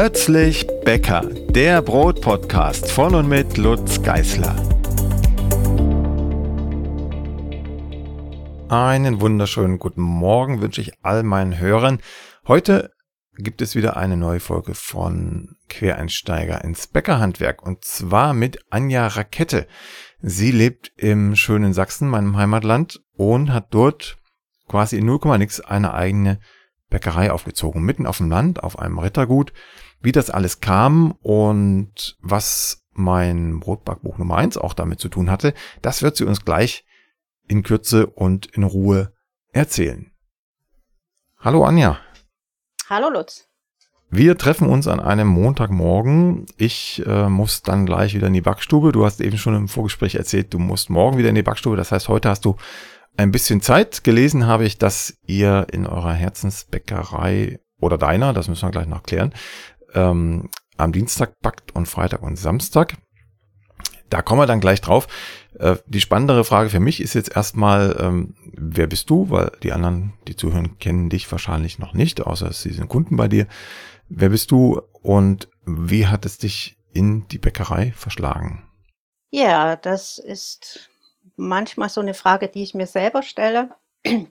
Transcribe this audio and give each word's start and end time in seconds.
Plötzlich 0.00 0.64
Bäcker, 0.84 1.22
der 1.22 1.82
Brotpodcast 1.82 2.88
von 2.88 3.16
und 3.16 3.28
mit 3.28 3.56
Lutz 3.56 4.00
Geißler. 4.00 4.54
Einen 8.68 9.20
wunderschönen 9.20 9.80
guten 9.80 10.02
Morgen 10.02 10.60
wünsche 10.62 10.82
ich 10.82 10.92
all 11.02 11.24
meinen 11.24 11.58
Hörern. 11.58 11.98
Heute 12.46 12.92
gibt 13.38 13.60
es 13.60 13.74
wieder 13.74 13.96
eine 13.96 14.16
neue 14.16 14.38
Folge 14.38 14.76
von 14.76 15.56
Quereinsteiger 15.68 16.62
ins 16.62 16.86
Bäckerhandwerk 16.86 17.60
und 17.66 17.84
zwar 17.84 18.34
mit 18.34 18.60
Anja 18.70 19.08
Rakette. 19.08 19.66
Sie 20.20 20.52
lebt 20.52 20.92
im 20.94 21.34
schönen 21.34 21.72
Sachsen, 21.72 22.08
meinem 22.08 22.36
Heimatland, 22.36 23.00
und 23.16 23.52
hat 23.52 23.74
dort 23.74 24.16
quasi 24.68 24.96
in 24.98 25.06
0, 25.06 25.38
nix 25.38 25.58
eine 25.58 25.92
eigene 25.92 26.38
Bäckerei 26.88 27.32
aufgezogen, 27.32 27.82
mitten 27.82 28.06
auf 28.06 28.18
dem 28.18 28.30
Land, 28.30 28.62
auf 28.62 28.78
einem 28.78 29.00
Rittergut. 29.00 29.52
Wie 30.00 30.12
das 30.12 30.30
alles 30.30 30.60
kam 30.60 31.12
und 31.22 32.16
was 32.20 32.84
mein 32.92 33.60
Brotbackbuch 33.60 34.18
Nummer 34.18 34.36
eins 34.36 34.56
auch 34.56 34.74
damit 34.74 35.00
zu 35.00 35.08
tun 35.08 35.30
hatte, 35.30 35.54
das 35.82 36.02
wird 36.02 36.16
sie 36.16 36.24
uns 36.24 36.44
gleich 36.44 36.84
in 37.48 37.62
Kürze 37.62 38.06
und 38.06 38.46
in 38.46 38.62
Ruhe 38.62 39.12
erzählen. 39.52 40.12
Hallo 41.38 41.64
Anja. 41.64 41.98
Hallo 42.88 43.10
Lutz. 43.10 43.48
Wir 44.10 44.38
treffen 44.38 44.68
uns 44.68 44.88
an 44.88 45.00
einem 45.00 45.28
Montagmorgen. 45.28 46.46
Ich 46.56 47.02
äh, 47.06 47.28
muss 47.28 47.62
dann 47.62 47.84
gleich 47.84 48.14
wieder 48.14 48.28
in 48.28 48.32
die 48.32 48.40
Backstube. 48.40 48.92
Du 48.92 49.04
hast 49.04 49.20
eben 49.20 49.36
schon 49.36 49.54
im 49.54 49.68
Vorgespräch 49.68 50.14
erzählt, 50.14 50.54
du 50.54 50.58
musst 50.58 50.88
morgen 50.88 51.18
wieder 51.18 51.28
in 51.28 51.34
die 51.34 51.42
Backstube. 51.42 51.76
Das 51.76 51.92
heißt, 51.92 52.08
heute 52.08 52.30
hast 52.30 52.44
du 52.44 52.56
ein 53.16 53.32
bisschen 53.32 53.60
Zeit. 53.60 54.04
Gelesen 54.04 54.46
habe 54.46 54.64
ich, 54.64 54.78
dass 54.78 55.18
ihr 55.26 55.66
in 55.72 55.86
eurer 55.86 56.14
Herzensbäckerei 56.14 57.60
oder 57.80 57.98
deiner, 57.98 58.32
das 58.32 58.48
müssen 58.48 58.66
wir 58.66 58.70
gleich 58.70 58.86
noch 58.86 59.02
klären, 59.02 59.34
ähm, 59.94 60.50
am 60.76 60.92
Dienstag 60.92 61.40
backt 61.40 61.74
und 61.74 61.86
Freitag 61.86 62.22
und 62.22 62.36
Samstag. 62.36 62.96
Da 64.10 64.22
kommen 64.22 64.40
wir 64.40 64.46
dann 64.46 64.60
gleich 64.60 64.80
drauf. 64.80 65.06
Äh, 65.58 65.76
die 65.86 66.00
spannendere 66.00 66.44
Frage 66.44 66.70
für 66.70 66.80
mich 66.80 67.00
ist 67.00 67.14
jetzt 67.14 67.34
erstmal, 67.34 67.96
ähm, 68.00 68.34
wer 68.52 68.86
bist 68.86 69.10
du? 69.10 69.30
Weil 69.30 69.52
die 69.62 69.72
anderen, 69.72 70.14
die 70.26 70.36
zuhören, 70.36 70.78
kennen 70.78 71.10
dich 71.10 71.30
wahrscheinlich 71.30 71.78
noch 71.78 71.92
nicht, 71.92 72.20
außer 72.22 72.52
sie 72.52 72.72
sind 72.72 72.88
Kunden 72.88 73.16
bei 73.16 73.28
dir. 73.28 73.46
Wer 74.08 74.30
bist 74.30 74.50
du 74.50 74.80
und 75.02 75.48
wie 75.66 76.06
hat 76.06 76.24
es 76.24 76.38
dich 76.38 76.78
in 76.92 77.28
die 77.28 77.38
Bäckerei 77.38 77.92
verschlagen? 77.94 78.64
Ja, 79.30 79.76
das 79.76 80.16
ist 80.18 80.88
manchmal 81.36 81.90
so 81.90 82.00
eine 82.00 82.14
Frage, 82.14 82.48
die 82.48 82.62
ich 82.62 82.74
mir 82.74 82.86
selber 82.86 83.22
stelle. 83.22 83.70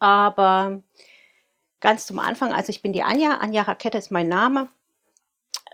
Aber 0.00 0.82
ganz 1.80 2.06
zum 2.06 2.18
Anfang, 2.18 2.52
also 2.52 2.70
ich 2.70 2.82
bin 2.82 2.92
die 2.92 3.02
Anja, 3.02 3.38
Anja 3.38 3.62
Rakette 3.62 3.98
ist 3.98 4.10
mein 4.10 4.28
Name, 4.28 4.68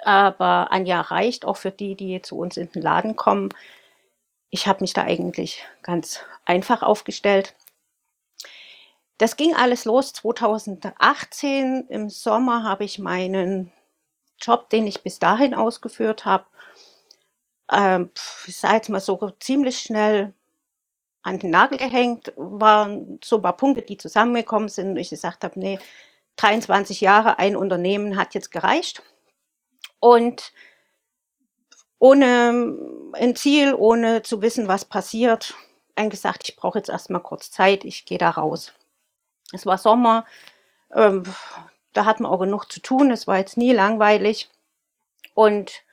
aber 0.04 0.70
Anja 0.72 1.00
reicht 1.00 1.44
auch 1.44 1.56
für 1.56 1.70
die, 1.70 1.94
die 1.94 2.20
zu 2.22 2.38
uns 2.38 2.56
in 2.56 2.70
den 2.72 2.82
Laden 2.82 3.16
kommen. 3.16 3.50
Ich 4.50 4.66
habe 4.66 4.82
mich 4.82 4.92
da 4.92 5.02
eigentlich 5.02 5.64
ganz 5.82 6.20
einfach 6.44 6.82
aufgestellt. 6.82 7.54
Das 9.18 9.36
ging 9.36 9.54
alles 9.54 9.84
los 9.84 10.12
2018. 10.12 11.86
Im 11.88 12.10
Sommer 12.10 12.64
habe 12.64 12.84
ich 12.84 12.98
meinen 12.98 13.72
Job, 14.40 14.68
den 14.70 14.86
ich 14.86 15.02
bis 15.02 15.18
dahin 15.18 15.54
ausgeführt 15.54 16.24
habe, 16.24 16.44
ähm, 17.70 18.10
ich 18.46 18.56
sage 18.56 18.74
jetzt 18.76 18.88
mal 18.88 19.00
so 19.00 19.30
ziemlich 19.40 19.78
schnell 19.78 20.34
an 21.24 21.38
den 21.38 21.50
Nagel 21.50 21.78
gehängt, 21.78 22.32
waren 22.36 23.18
so 23.24 23.36
ein 23.36 23.42
paar 23.42 23.56
Punkte, 23.56 23.82
die 23.82 23.96
zusammengekommen 23.96 24.68
sind 24.68 24.90
und 24.90 24.96
ich 24.98 25.08
gesagt 25.08 25.42
habe, 25.42 25.58
nee, 25.58 25.78
23 26.36 27.00
Jahre, 27.00 27.38
ein 27.38 27.56
Unternehmen 27.56 28.16
hat 28.16 28.34
jetzt 28.34 28.50
gereicht. 28.50 29.02
Und 30.00 30.52
ohne 31.98 32.76
ein 33.14 33.34
Ziel, 33.36 33.74
ohne 33.74 34.22
zu 34.22 34.42
wissen, 34.42 34.68
was 34.68 34.84
passiert, 34.84 35.54
ein 35.96 36.10
gesagt, 36.10 36.46
ich 36.46 36.56
brauche 36.56 36.78
jetzt 36.78 36.90
erstmal 36.90 37.22
kurz 37.22 37.50
Zeit, 37.50 37.84
ich 37.84 38.04
gehe 38.04 38.18
da 38.18 38.30
raus. 38.30 38.74
Es 39.52 39.64
war 39.64 39.78
Sommer, 39.78 40.26
ähm, 40.94 41.22
da 41.94 42.04
hat 42.04 42.20
man 42.20 42.30
auch 42.30 42.40
genug 42.40 42.70
zu 42.70 42.80
tun, 42.80 43.10
es 43.10 43.26
war 43.26 43.38
jetzt 43.38 43.56
nie 43.56 43.72
langweilig. 43.72 44.50
Und 45.32 45.84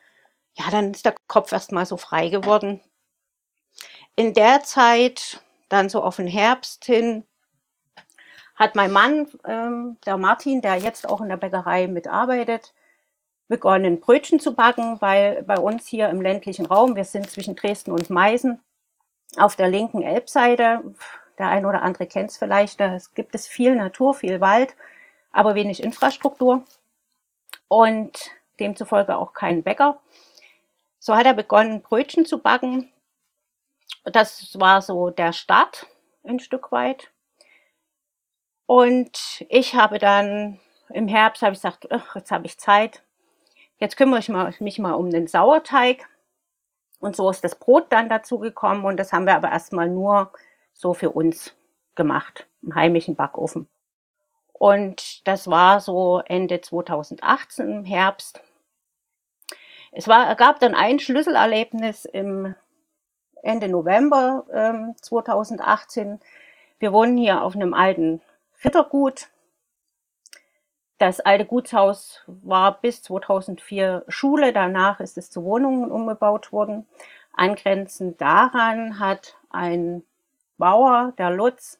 ja, 0.56 0.70
dann 0.72 0.92
ist 0.92 1.06
der 1.06 1.16
Kopf 1.28 1.54
erstmal 1.54 1.86
so 1.86 1.96
frei 1.96 2.28
geworden 2.28 2.82
in 4.22 4.36
der 4.36 4.62
Zeit, 4.62 5.42
dann 5.68 5.90
so 5.90 6.04
auf 6.04 6.18
den 6.18 6.28
Herbst 6.28 6.86
hin, 6.86 7.24
hat 8.56 8.76
mein 8.76 8.92
Mann, 8.92 9.28
ähm, 9.46 9.98
der 10.06 10.18
Martin, 10.18 10.62
der 10.62 10.76
jetzt 10.76 11.10
auch 11.10 11.22
in 11.22 11.30
der 11.30 11.38
Bäckerei 11.38 11.88
mitarbeitet, 11.88 12.76
begonnen, 13.48 14.00
Brötchen 14.00 14.40
zu 14.40 14.54
backen, 14.54 15.02
weil 15.02 15.42
bei 15.42 15.58
uns 15.58 15.88
hier 15.88 16.10
im 16.10 16.22
ländlichen 16.22 16.68
Raum, 16.68 16.96
wir 16.96 17.04
sind 17.04 17.32
zwischen 17.32 17.56
Dresden 17.56 17.92
und 17.92 18.12
Meißen, 18.12 18.60
auf 19.38 19.56
der 19.56 19.70
linken 19.70 20.04
Elbseite, 20.04 20.84
der 21.40 21.48
ein 21.48 21.66
oder 21.66 21.82
andere 21.82 22.06
kennt 22.06 22.30
es 22.30 22.38
vielleicht, 22.38 22.80
da 22.80 23.00
gibt 23.16 23.34
es 23.34 23.48
viel 23.48 23.76
Natur, 23.76 24.14
viel 24.14 24.40
Wald, 24.40 24.76
aber 25.32 25.56
wenig 25.56 25.82
Infrastruktur 25.82 26.64
und 27.68 28.30
demzufolge 28.60 29.18
auch 29.18 29.34
keinen 29.34 29.64
Bäcker. 29.64 30.00
So 31.00 31.16
hat 31.16 31.26
er 31.26 31.34
begonnen, 31.34 31.82
Brötchen 31.82 32.28
zu 32.28 32.38
backen 32.38 32.92
das 34.04 34.60
war 34.60 34.82
so 34.82 35.10
der 35.10 35.34
Start 35.34 35.88
ein 36.24 36.40
Stück 36.40 36.72
weit. 36.72 37.12
Und 38.66 39.46
ich 39.50 39.76
habe 39.76 40.00
dann 40.00 40.60
im 40.90 41.08
Herbst 41.08 41.42
habe 41.42 41.54
ich 41.54 41.62
gesagt, 41.62 41.88
jetzt 42.16 42.32
habe 42.32 42.46
ich 42.46 42.60
Zeit. 42.60 43.04
Jetzt 43.78 43.98
kümmere 43.98 44.20
ich 44.20 44.62
mich 44.62 44.80
mal 44.80 44.94
um 44.94 45.10
den 45.10 45.28
Sauerteig. 45.28 46.08
Und 47.00 47.16
so 47.16 47.30
ist 47.30 47.44
das 47.44 47.56
Brot 47.56 47.88
dann 47.90 48.10
dazu 48.10 48.40
gekommen. 48.40 48.86
Und 48.86 48.98
das 48.98 49.12
haben 49.12 49.26
wir 49.26 49.36
aber 49.36 49.50
erstmal 49.52 49.90
nur 49.90 50.32
so 50.74 50.94
für 50.94 51.10
uns 51.10 51.56
gemacht, 51.96 52.48
im 52.62 52.76
heimischen 52.76 53.16
Backofen. 53.16 53.68
Und 54.54 55.28
das 55.28 55.50
war 55.50 55.80
so 55.80 56.22
Ende 56.26 56.62
2018 56.62 57.72
im 57.72 57.86
Herbst. 57.86 58.42
Es 59.92 60.08
war, 60.08 60.36
gab 60.36 60.60
dann 60.60 60.76
ein 60.76 61.00
Schlüsselerlebnis 61.00 62.06
im 62.06 62.56
Ende 63.44 63.68
November 63.68 64.46
ähm, 64.54 64.96
2018. 65.02 66.20
Wir 66.80 66.94
wohnen 66.94 67.18
hier 67.18 67.44
auf 67.44 67.56
einem 67.56 67.74
alten 67.74 68.22
Rittergut. 68.64 69.30
Das 70.98 71.20
alte 71.20 71.46
Gutshaus 71.46 72.22
war 72.28 72.80
bis 72.80 73.02
2004 73.04 74.06
Schule, 74.08 74.54
danach 74.54 75.00
ist 75.00 75.18
es 75.18 75.32
zu 75.32 75.44
Wohnungen 75.44 75.92
umgebaut 75.92 76.52
worden. 76.52 76.88
Angrenzend 77.34 78.22
daran 78.22 79.00
hat 79.00 79.36
ein 79.50 80.04
Bauer, 80.58 81.14
der 81.18 81.32
Lutz, 81.32 81.80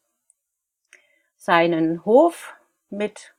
seinen 1.38 2.04
Hof 2.04 2.56
mit 2.90 3.36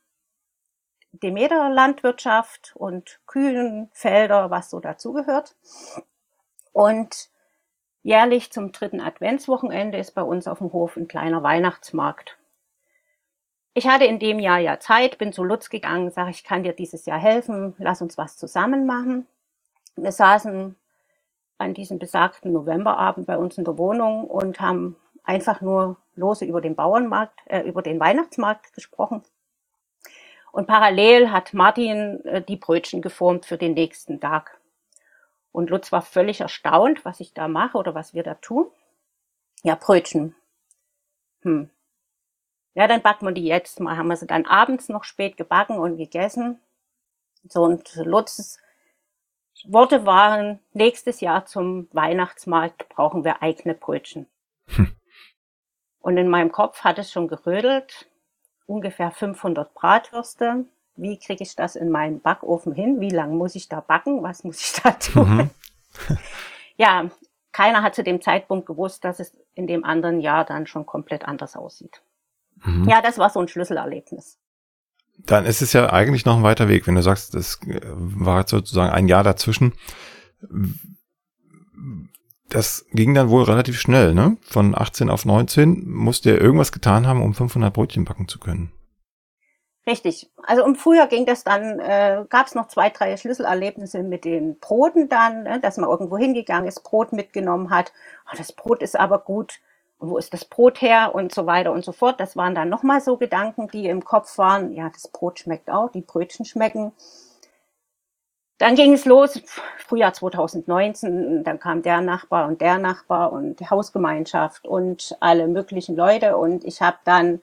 Demeter-Landwirtschaft 1.11 2.73
und 2.75 3.19
Kühen, 3.27 3.89
Felder, 3.93 4.49
was 4.49 4.69
so 4.69 4.79
dazugehört. 4.79 5.55
Und 6.71 7.29
Jährlich 8.03 8.51
zum 8.51 8.73
dritten 8.73 8.99
Adventswochenende 8.99 9.97
ist 9.97 10.11
bei 10.11 10.21
uns 10.21 10.47
auf 10.47 10.57
dem 10.57 10.73
Hof 10.73 10.97
ein 10.97 11.07
kleiner 11.07 11.41
Weihnachtsmarkt. 11.41 12.37
Ich 13.73 13.87
hatte 13.87 14.03
in 14.05 14.19
dem 14.19 14.39
Jahr 14.39 14.59
ja 14.59 14.79
Zeit, 14.79 15.17
bin 15.17 15.31
zu 15.31 15.43
Lutz 15.43 15.69
gegangen, 15.69 16.11
sage, 16.11 16.31
ich 16.31 16.43
kann 16.43 16.63
dir 16.63 16.73
dieses 16.73 17.05
Jahr 17.05 17.17
helfen, 17.17 17.73
lass 17.79 18.01
uns 18.01 18.17
was 18.17 18.37
zusammen 18.37 18.85
machen. 18.85 19.25
Wir 19.95 20.11
saßen 20.11 20.75
an 21.57 21.73
diesem 21.73 21.97
besagten 21.97 22.51
Novemberabend 22.51 23.25
bei 23.25 23.37
uns 23.37 23.57
in 23.57 23.63
der 23.63 23.77
Wohnung 23.77 24.25
und 24.25 24.59
haben 24.59 24.97
einfach 25.23 25.61
nur 25.61 25.95
lose 26.15 26.43
über 26.43 26.59
den 26.59 26.75
Bauernmarkt, 26.75 27.39
äh, 27.45 27.61
über 27.61 27.81
den 27.81 28.01
Weihnachtsmarkt 28.01 28.73
gesprochen. 28.73 29.23
Und 30.51 30.67
parallel 30.67 31.31
hat 31.31 31.53
Martin 31.53 32.23
äh, 32.25 32.41
die 32.41 32.57
Brötchen 32.57 33.01
geformt 33.01 33.45
für 33.45 33.57
den 33.57 33.73
nächsten 33.73 34.19
Tag. 34.19 34.59
Und 35.53 35.69
Lutz 35.69 35.91
war 35.91 36.01
völlig 36.01 36.41
erstaunt, 36.41 37.05
was 37.05 37.21
ich 37.21 37.33
da 37.33 37.47
mache 37.47 37.77
oder 37.77 37.95
was 37.95 38.13
wir 38.13 38.23
da 38.23 38.33
tun. 38.33 38.69
Ja, 39.61 39.75
Brötchen. 39.75 40.35
Hm. 41.43 41.69
Ja, 42.73 42.87
dann 42.87 43.03
backen 43.03 43.27
wir 43.27 43.33
die 43.33 43.45
jetzt 43.45 43.79
mal. 43.79 43.95
Haben 43.95 44.07
wir 44.07 44.17
sie 44.17 44.27
dann 44.27 44.47
abends 44.47 44.89
noch 44.89 45.03
spät 45.03 45.37
gebacken 45.37 45.77
und 45.77 45.97
gegessen. 45.97 46.59
So, 47.47 47.63
und 47.63 47.95
Lutzes 47.95 48.59
Worte 49.65 50.05
waren, 50.05 50.59
nächstes 50.73 51.21
Jahr 51.21 51.45
zum 51.45 51.87
Weihnachtsmarkt 51.93 52.89
brauchen 52.89 53.23
wir 53.23 53.43
eigene 53.43 53.75
Brötchen. 53.75 54.27
Hm. 54.69 54.95
Und 55.99 56.17
in 56.17 56.29
meinem 56.29 56.51
Kopf 56.51 56.83
hat 56.83 56.97
es 56.97 57.11
schon 57.11 57.27
gerödelt. 57.27 58.09
Ungefähr 58.65 59.11
500 59.11 59.73
Bratwürste, 59.73 60.65
wie 60.95 61.17
kriege 61.17 61.43
ich 61.43 61.55
das 61.55 61.75
in 61.75 61.89
meinen 61.89 62.21
Backofen 62.21 62.73
hin? 62.73 62.99
Wie 62.99 63.09
lange 63.09 63.35
muss 63.35 63.55
ich 63.55 63.67
da 63.67 63.79
backen? 63.81 64.23
Was 64.23 64.43
muss 64.43 64.61
ich 64.61 64.81
da 64.81 64.91
tun? 64.91 65.37
Mhm. 65.37 65.49
ja, 66.77 67.09
keiner 67.51 67.83
hat 67.83 67.95
zu 67.95 68.03
dem 68.03 68.21
Zeitpunkt 68.21 68.65
gewusst, 68.65 69.03
dass 69.03 69.19
es 69.19 69.31
in 69.53 69.67
dem 69.67 69.83
anderen 69.83 70.19
Jahr 70.19 70.45
dann 70.45 70.67
schon 70.67 70.85
komplett 70.85 71.25
anders 71.25 71.55
aussieht. 71.55 72.01
Mhm. 72.63 72.87
Ja, 72.87 73.01
das 73.01 73.17
war 73.17 73.29
so 73.29 73.39
ein 73.39 73.47
Schlüsselerlebnis. 73.47 74.39
Dann 75.19 75.45
ist 75.45 75.61
es 75.61 75.73
ja 75.73 75.91
eigentlich 75.91 76.25
noch 76.25 76.37
ein 76.37 76.43
weiter 76.43 76.67
Weg, 76.67 76.87
wenn 76.87 76.95
du 76.95 77.03
sagst, 77.03 77.35
es 77.35 77.59
war 77.65 78.47
sozusagen 78.47 78.91
ein 78.91 79.07
Jahr 79.07 79.23
dazwischen. 79.23 79.73
Das 82.49 82.85
ging 82.91 83.13
dann 83.13 83.29
wohl 83.29 83.43
relativ 83.43 83.79
schnell, 83.79 84.13
ne? 84.13 84.37
Von 84.41 84.75
18 84.75 85.09
auf 85.09 85.25
19 85.25 85.87
musste 85.87 86.31
er 86.31 86.41
irgendwas 86.41 86.71
getan 86.71 87.07
haben, 87.07 87.21
um 87.21 87.33
500 87.33 87.73
Brötchen 87.73 88.05
backen 88.05 88.27
zu 88.27 88.39
können. 88.39 88.71
Richtig. 89.85 90.31
Also 90.43 90.63
im 90.63 90.75
Frühjahr 90.75 91.07
ging 91.07 91.25
das 91.25 91.43
dann, 91.43 91.79
äh, 91.79 92.25
gab 92.29 92.47
es 92.47 92.55
noch 92.55 92.67
zwei, 92.67 92.89
drei 92.89 93.17
Schlüsselerlebnisse 93.17 94.01
mit 94.01 94.23
den 94.23 94.57
Broten 94.59 95.09
dann, 95.09 95.43
ne, 95.43 95.59
dass 95.59 95.77
man 95.77 95.89
irgendwo 95.89 96.17
hingegangen 96.17 96.67
ist, 96.67 96.83
Brot 96.83 97.11
mitgenommen 97.11 97.69
hat. 97.69 97.91
Oh, 98.31 98.35
das 98.37 98.53
Brot 98.53 98.81
ist 98.81 98.97
aber 98.97 99.19
gut. 99.19 99.59
Wo 99.99 100.17
ist 100.17 100.33
das 100.33 100.45
Brot 100.45 100.81
her? 100.81 101.13
Und 101.13 101.33
so 101.33 101.45
weiter 101.47 101.71
und 101.73 101.83
so 101.83 101.91
fort. 101.91 102.19
Das 102.19 102.37
waren 102.37 102.55
dann 102.55 102.69
nochmal 102.69 103.01
so 103.01 103.17
Gedanken, 103.17 103.67
die 103.67 103.87
im 103.87 104.05
Kopf 104.05 104.37
waren. 104.37 104.73
Ja, 104.73 104.89
das 104.89 105.07
Brot 105.09 105.39
schmeckt 105.39 105.69
auch, 105.69 105.91
die 105.91 106.01
Brötchen 106.01 106.45
schmecken. 106.45 106.93
Dann 108.59 108.75
ging 108.75 108.93
es 108.93 109.03
los, 109.05 109.41
Frühjahr 109.77 110.13
2019, 110.13 111.43
dann 111.43 111.59
kam 111.59 111.81
der 111.81 112.01
Nachbar 112.01 112.47
und 112.47 112.61
der 112.61 112.77
Nachbar 112.77 113.33
und 113.33 113.59
die 113.59 113.69
Hausgemeinschaft 113.69 114.65
und 114.65 115.17
alle 115.19 115.47
möglichen 115.47 115.95
Leute. 115.97 116.37
Und 116.37 116.63
ich 116.63 116.81
habe 116.81 116.97
dann 117.03 117.41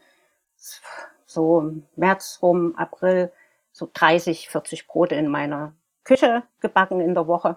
so 1.30 1.72
März 1.96 2.40
rum, 2.42 2.74
April, 2.76 3.32
so 3.72 3.88
30, 3.92 4.48
40 4.48 4.88
Brote 4.88 5.14
in 5.14 5.28
meiner 5.28 5.72
Küche 6.02 6.42
gebacken 6.60 7.00
in 7.00 7.14
der 7.14 7.28
Woche 7.28 7.56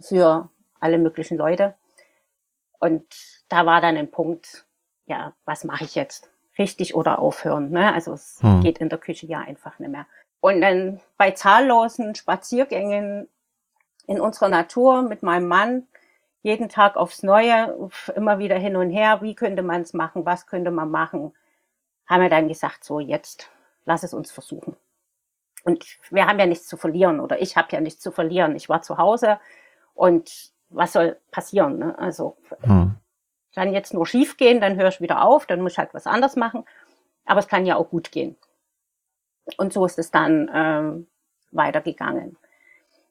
für 0.00 0.48
alle 0.80 0.98
möglichen 0.98 1.36
Leute. 1.36 1.74
Und 2.78 3.04
da 3.48 3.66
war 3.66 3.80
dann 3.80 3.96
ein 3.96 4.10
Punkt, 4.10 4.64
ja, 5.06 5.34
was 5.44 5.64
mache 5.64 5.84
ich 5.84 5.94
jetzt? 5.94 6.30
Richtig 6.58 6.94
oder 6.94 7.18
aufhören? 7.18 7.70
Ne? 7.70 7.92
Also 7.92 8.12
es 8.12 8.38
hm. 8.40 8.62
geht 8.62 8.78
in 8.78 8.88
der 8.88 8.98
Küche 8.98 9.26
ja 9.26 9.40
einfach 9.40 9.78
nicht 9.78 9.90
mehr. 9.90 10.06
Und 10.40 10.60
dann 10.60 11.00
bei 11.16 11.32
zahllosen 11.32 12.14
Spaziergängen 12.14 13.28
in 14.06 14.20
unserer 14.20 14.48
Natur 14.48 15.02
mit 15.02 15.22
meinem 15.22 15.48
Mann, 15.48 15.86
jeden 16.42 16.68
Tag 16.68 16.96
aufs 16.96 17.22
Neue, 17.22 17.90
immer 18.14 18.38
wieder 18.38 18.56
hin 18.56 18.76
und 18.76 18.90
her, 18.90 19.20
wie 19.20 19.34
könnte 19.34 19.62
man 19.62 19.82
es 19.82 19.92
machen, 19.92 20.24
was 20.24 20.46
könnte 20.46 20.70
man 20.70 20.90
machen, 20.90 21.34
haben 22.08 22.22
wir 22.22 22.30
dann 22.30 22.48
gesagt, 22.48 22.84
so 22.84 23.00
jetzt 23.00 23.50
lass 23.84 24.02
es 24.02 24.14
uns 24.14 24.30
versuchen. 24.30 24.76
Und 25.64 25.84
wir 26.10 26.26
haben 26.26 26.38
ja 26.38 26.46
nichts 26.46 26.66
zu 26.66 26.76
verlieren 26.76 27.20
oder 27.20 27.40
ich 27.40 27.56
habe 27.56 27.68
ja 27.72 27.80
nichts 27.80 28.00
zu 28.00 28.10
verlieren. 28.10 28.56
Ich 28.56 28.68
war 28.68 28.82
zu 28.82 28.98
Hause 28.98 29.38
und 29.94 30.52
was 30.70 30.92
soll 30.92 31.18
passieren? 31.30 31.78
Ne? 31.78 31.98
Also 31.98 32.36
hm. 32.60 32.94
kann 33.54 33.72
jetzt 33.72 33.94
nur 33.94 34.06
schief 34.06 34.36
gehen, 34.36 34.60
dann 34.60 34.76
höre 34.76 34.88
ich 34.88 35.00
wieder 35.00 35.22
auf, 35.22 35.46
dann 35.46 35.60
muss 35.60 35.72
ich 35.72 35.78
halt 35.78 35.94
was 35.94 36.06
anderes 36.06 36.36
machen. 36.36 36.64
Aber 37.24 37.40
es 37.40 37.48
kann 37.48 37.66
ja 37.66 37.76
auch 37.76 37.90
gut 37.90 38.12
gehen. 38.12 38.36
Und 39.56 39.72
so 39.72 39.84
ist 39.84 39.98
es 39.98 40.10
dann 40.10 40.50
ähm, 40.54 41.06
weitergegangen. 41.50 42.36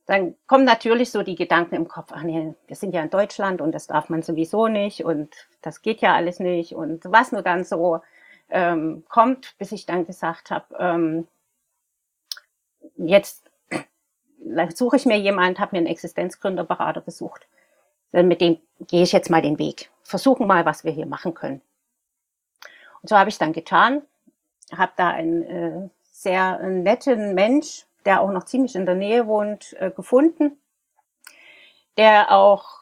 Dann 0.06 0.36
kommen 0.48 0.64
natürlich 0.64 1.12
so 1.12 1.22
die 1.22 1.36
Gedanken 1.36 1.76
im 1.76 1.88
Kopf, 1.88 2.12
ach 2.14 2.24
nee, 2.24 2.54
wir 2.66 2.76
sind 2.76 2.94
ja 2.94 3.02
in 3.02 3.10
Deutschland 3.10 3.60
und 3.60 3.74
das 3.74 3.88
darf 3.88 4.10
man 4.10 4.22
sowieso 4.22 4.68
nicht 4.68 5.04
und 5.04 5.36
das 5.62 5.82
geht 5.82 6.00
ja 6.00 6.16
alles 6.16 6.40
nicht 6.40 6.74
und 6.74 7.04
was 7.12 7.34
nur 7.34 7.42
dann 7.42 7.66
so 7.66 8.00
ähm, 8.50 9.04
kommt, 9.10 9.58
bis 9.58 9.72
ich 9.72 9.86
dann 9.86 10.06
gesagt 10.06 10.52
habe, 10.52 10.76
ähm, 10.80 11.28
jetzt 12.98 13.50
suche 14.74 14.96
ich 14.96 15.06
mir 15.06 15.18
jemand, 15.18 15.60
habe 15.60 15.76
mir 15.76 15.80
einen 15.80 15.88
Existenzgründerberater 15.88 17.02
gesucht. 17.02 17.48
Mit 18.12 18.42
dem 18.42 18.60
gehe 18.88 19.04
ich 19.04 19.12
jetzt 19.12 19.30
mal 19.30 19.42
den 19.42 19.60
Weg. 19.60 19.92
Versuchen 20.04 20.48
mal, 20.48 20.66
was 20.66 20.84
wir 20.84 20.92
hier 20.92 21.06
machen 21.06 21.34
können. 21.34 21.62
Und 23.02 23.10
so 23.10 23.18
habe 23.18 23.30
ich 23.30 23.38
dann 23.38 23.54
getan, 23.54 24.02
habe 24.76 24.94
da 24.96 25.10
einen 25.10 25.44
äh, 25.44 25.90
sehr 26.04 26.60
netten 26.60 27.36
Mensch, 27.36 27.86
der 28.06 28.22
auch 28.22 28.32
noch 28.32 28.46
ziemlich 28.46 28.76
in 28.76 28.86
der 28.86 28.96
Nähe 28.96 29.28
wohnt, 29.28 29.74
äh, 29.80 29.92
gefunden, 29.92 30.58
der 31.98 32.32
auch 32.32 32.82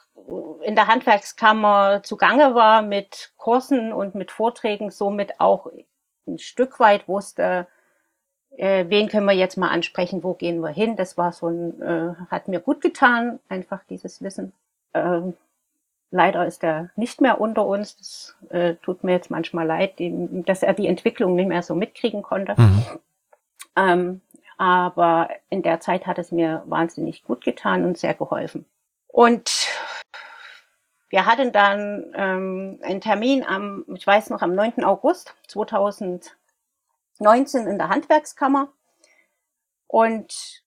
in 0.62 0.76
der 0.76 0.88
Handwerkskammer 0.88 2.02
zugange 2.04 2.56
war 2.56 2.82
mit 2.82 3.32
Kursen 3.38 3.94
und 3.94 4.16
mit 4.16 4.32
Vorträgen, 4.32 4.92
somit 4.92 5.40
auch 5.40 5.72
ein 6.28 6.40
Stück 6.40 6.80
weit 6.80 7.08
wusste, 7.08 7.68
äh, 8.58 8.86
wen 8.88 9.10
können 9.10 9.26
wir 9.26 9.34
jetzt 9.34 9.58
mal 9.58 9.70
ansprechen, 9.70 10.24
wo 10.24 10.34
gehen 10.34 10.60
wir 10.62 10.70
hin. 10.70 10.96
Das 10.96 11.18
war 11.18 11.32
so 11.32 11.48
ein, 11.48 11.82
äh, 11.82 12.14
hat 12.30 12.48
mir 12.48 12.60
gut 12.60 12.82
getan, 12.82 13.40
einfach 13.50 13.82
dieses 13.90 14.22
Wissen. 14.22 14.54
Ähm, 14.94 15.34
leider 16.12 16.46
ist 16.46 16.64
er 16.64 16.90
nicht 16.96 17.22
mehr 17.22 17.42
unter 17.42 17.66
uns. 17.66 17.98
Das 17.98 18.36
äh, 18.50 18.76
tut 18.76 19.04
mir 19.04 19.12
jetzt 19.12 19.30
manchmal 19.30 19.68
leid, 19.68 19.96
dass 20.00 20.64
er 20.64 20.74
die 20.74 20.88
Entwicklung 20.88 21.36
nicht 21.36 21.48
mehr 21.48 21.64
so 21.64 21.76
mitkriegen 21.76 22.22
konnte. 22.22 22.56
Mhm. 22.58 22.84
Ähm, 23.76 24.22
aber 24.58 25.30
in 25.50 25.62
der 25.62 25.82
Zeit 25.82 26.08
hat 26.08 26.18
es 26.18 26.32
mir 26.32 26.64
wahnsinnig 26.66 27.24
gut 27.24 27.44
getan 27.44 27.84
und 27.84 27.98
sehr 27.98 28.14
geholfen. 28.14 28.66
Und 29.08 29.68
wir 31.10 31.26
hatten 31.26 31.52
dann 31.52 32.12
ähm, 32.16 32.80
einen 32.82 33.02
Termin 33.02 33.46
am, 33.46 33.86
ich 33.96 34.06
weiß 34.06 34.30
noch, 34.30 34.42
am 34.42 34.56
9. 34.56 34.84
August 34.84 35.36
2019 35.48 36.32
in 37.68 37.78
der 37.78 37.90
Handwerkskammer. 37.90 38.70
Und 39.88 40.64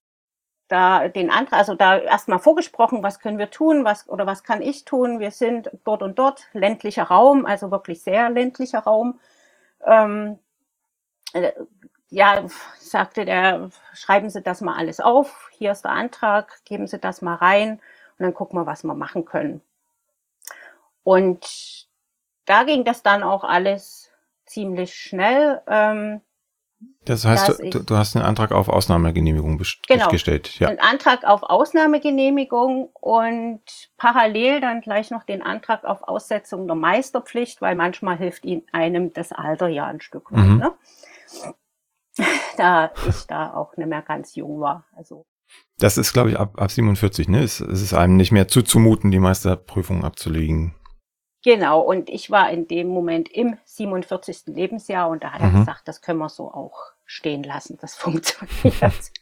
da 0.69 1.09
den 1.09 1.31
Antrag, 1.31 1.59
also 1.59 1.75
da 1.75 1.99
erstmal 1.99 2.39
vorgesprochen, 2.39 3.03
was 3.03 3.21
können 3.21 3.39
wir 3.39 3.51
tun, 3.51 3.85
was 3.85 4.09
oder 4.09 4.27
was 4.27 4.45
kann 4.45 4.63
ich 4.63 4.85
tun. 4.85 5.19
Wir 5.19 5.31
sind 5.31 5.71
dort 5.85 6.03
und 6.03 6.19
dort, 6.19 6.47
ländlicher 6.53 7.05
Raum, 7.05 7.47
also 7.47 7.71
wirklich 7.71 8.03
sehr 8.03 8.31
ländlicher 8.31 8.81
Raum. 8.81 9.19
Ähm, 9.85 10.39
äh, 11.33 11.53
ja, 12.11 12.45
sagte 12.79 13.25
der, 13.25 13.71
schreiben 13.93 14.31
Sie 14.31 14.43
das 14.43 14.61
mal 14.61 14.77
alles 14.77 15.01
auf, 15.01 15.51
hier 15.53 15.73
ist 15.73 15.85
der 15.85 15.93
Antrag, 15.93 16.65
geben 16.65 16.87
Sie 16.87 16.99
das 16.99 17.23
mal 17.23 17.35
rein 17.35 17.81
und 18.19 18.25
dann 18.25 18.35
gucken 18.35 18.59
wir, 18.59 18.67
was 18.67 18.85
wir 18.85 18.95
machen 18.95 19.25
können. 19.25 19.61
Und 21.09 21.87
da 22.45 22.65
ging 22.65 22.85
das 22.85 23.03
dann 23.03 23.23
auch 23.23 23.43
alles 23.43 24.11
ziemlich 24.45 24.93
schnell. 24.93 25.63
Ähm, 25.67 26.21
das 27.07 27.25
heißt, 27.25 27.61
du, 27.61 27.83
du, 27.83 27.97
hast 27.97 28.15
einen 28.15 28.27
Antrag 28.27 28.53
auf 28.53 28.69
Ausnahmegenehmigung 28.69 29.59
genau, 29.89 30.09
gestellt. 30.11 30.59
Ja. 30.59 30.69
Einen 30.69 30.81
Antrag 30.81 31.25
auf 31.25 31.45
Ausnahmegenehmigung 31.45 32.91
und 32.93 33.63
parallel 33.97 34.61
dann 34.61 34.83
gleich 34.83 35.11
noch 35.11 35.25
den 35.25 35.41
Antrag 35.41 35.85
auf 35.85 36.03
Aussetzung 36.03 36.67
der 36.67 36.77
Meisterpflicht, 36.77 37.63
weil 37.63 37.75
manchmal 37.75 38.19
hilft 38.19 38.45
ihnen 38.45 38.67
einem 38.73 39.15
das 39.15 39.33
Alter 39.33 39.69
ja 39.69 39.87
ein 39.87 40.03
Stück 40.03 40.31
weit. 40.31 40.45
Mhm. 40.45 40.59
Ne? 40.59 40.75
da 42.59 42.93
ich 43.09 43.27
da 43.27 43.55
auch 43.55 43.79
nicht 43.79 43.89
mehr 43.89 44.03
ganz 44.03 44.35
jung 44.35 44.61
war. 44.61 44.85
Also. 44.95 45.25
Das 45.79 45.97
ist, 45.97 46.13
glaube 46.13 46.33
ich, 46.33 46.39
ab, 46.39 46.61
ab 46.61 46.71
47, 46.71 47.29
ne? 47.29 47.43
Es, 47.43 47.61
es 47.61 47.81
ist 47.81 47.95
einem 47.95 48.19
nicht 48.19 48.31
mehr 48.31 48.47
zuzumuten, 48.47 49.11
die 49.11 49.21
Meisterprüfung 49.21 50.05
abzulegen. 50.05 50.75
Genau, 51.45 51.81
und 51.81 52.11
ich 52.11 52.31
war 52.31 52.51
in 52.51 52.67
dem 52.67 52.89
Moment 52.89 53.29
im 53.29 53.57
47. 53.65 54.47
Lebensjahr 54.47 55.09
und 55.09 55.23
da 55.23 55.33
hat 55.33 55.41
mhm. 55.41 55.47
er 55.47 55.61
gesagt, 55.61 55.87
das 55.87 56.03
können 56.03 56.19
wir 56.19 56.29
so 56.29 56.53
auch 56.53 56.93
stehen 57.05 57.43
lassen, 57.43 57.79
das 57.81 57.95
funktioniert. 57.97 59.13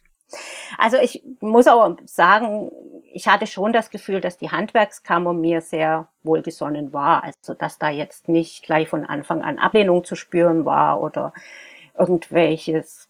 also 0.78 0.96
ich 0.96 1.22
muss 1.40 1.66
auch 1.66 1.96
sagen, 2.06 2.70
ich 3.12 3.28
hatte 3.28 3.46
schon 3.46 3.72
das 3.72 3.90
Gefühl, 3.90 4.20
dass 4.20 4.38
die 4.38 4.50
Handwerkskammer 4.50 5.32
mir 5.32 5.60
sehr 5.60 6.08
wohlgesonnen 6.22 6.92
war. 6.92 7.22
Also 7.24 7.54
dass 7.54 7.78
da 7.78 7.90
jetzt 7.90 8.28
nicht 8.28 8.64
gleich 8.64 8.88
von 8.88 9.04
Anfang 9.04 9.42
an 9.42 9.58
Ablehnung 9.58 10.04
zu 10.04 10.16
spüren 10.16 10.64
war 10.64 11.00
oder 11.00 11.32
irgendwelches 11.98 13.08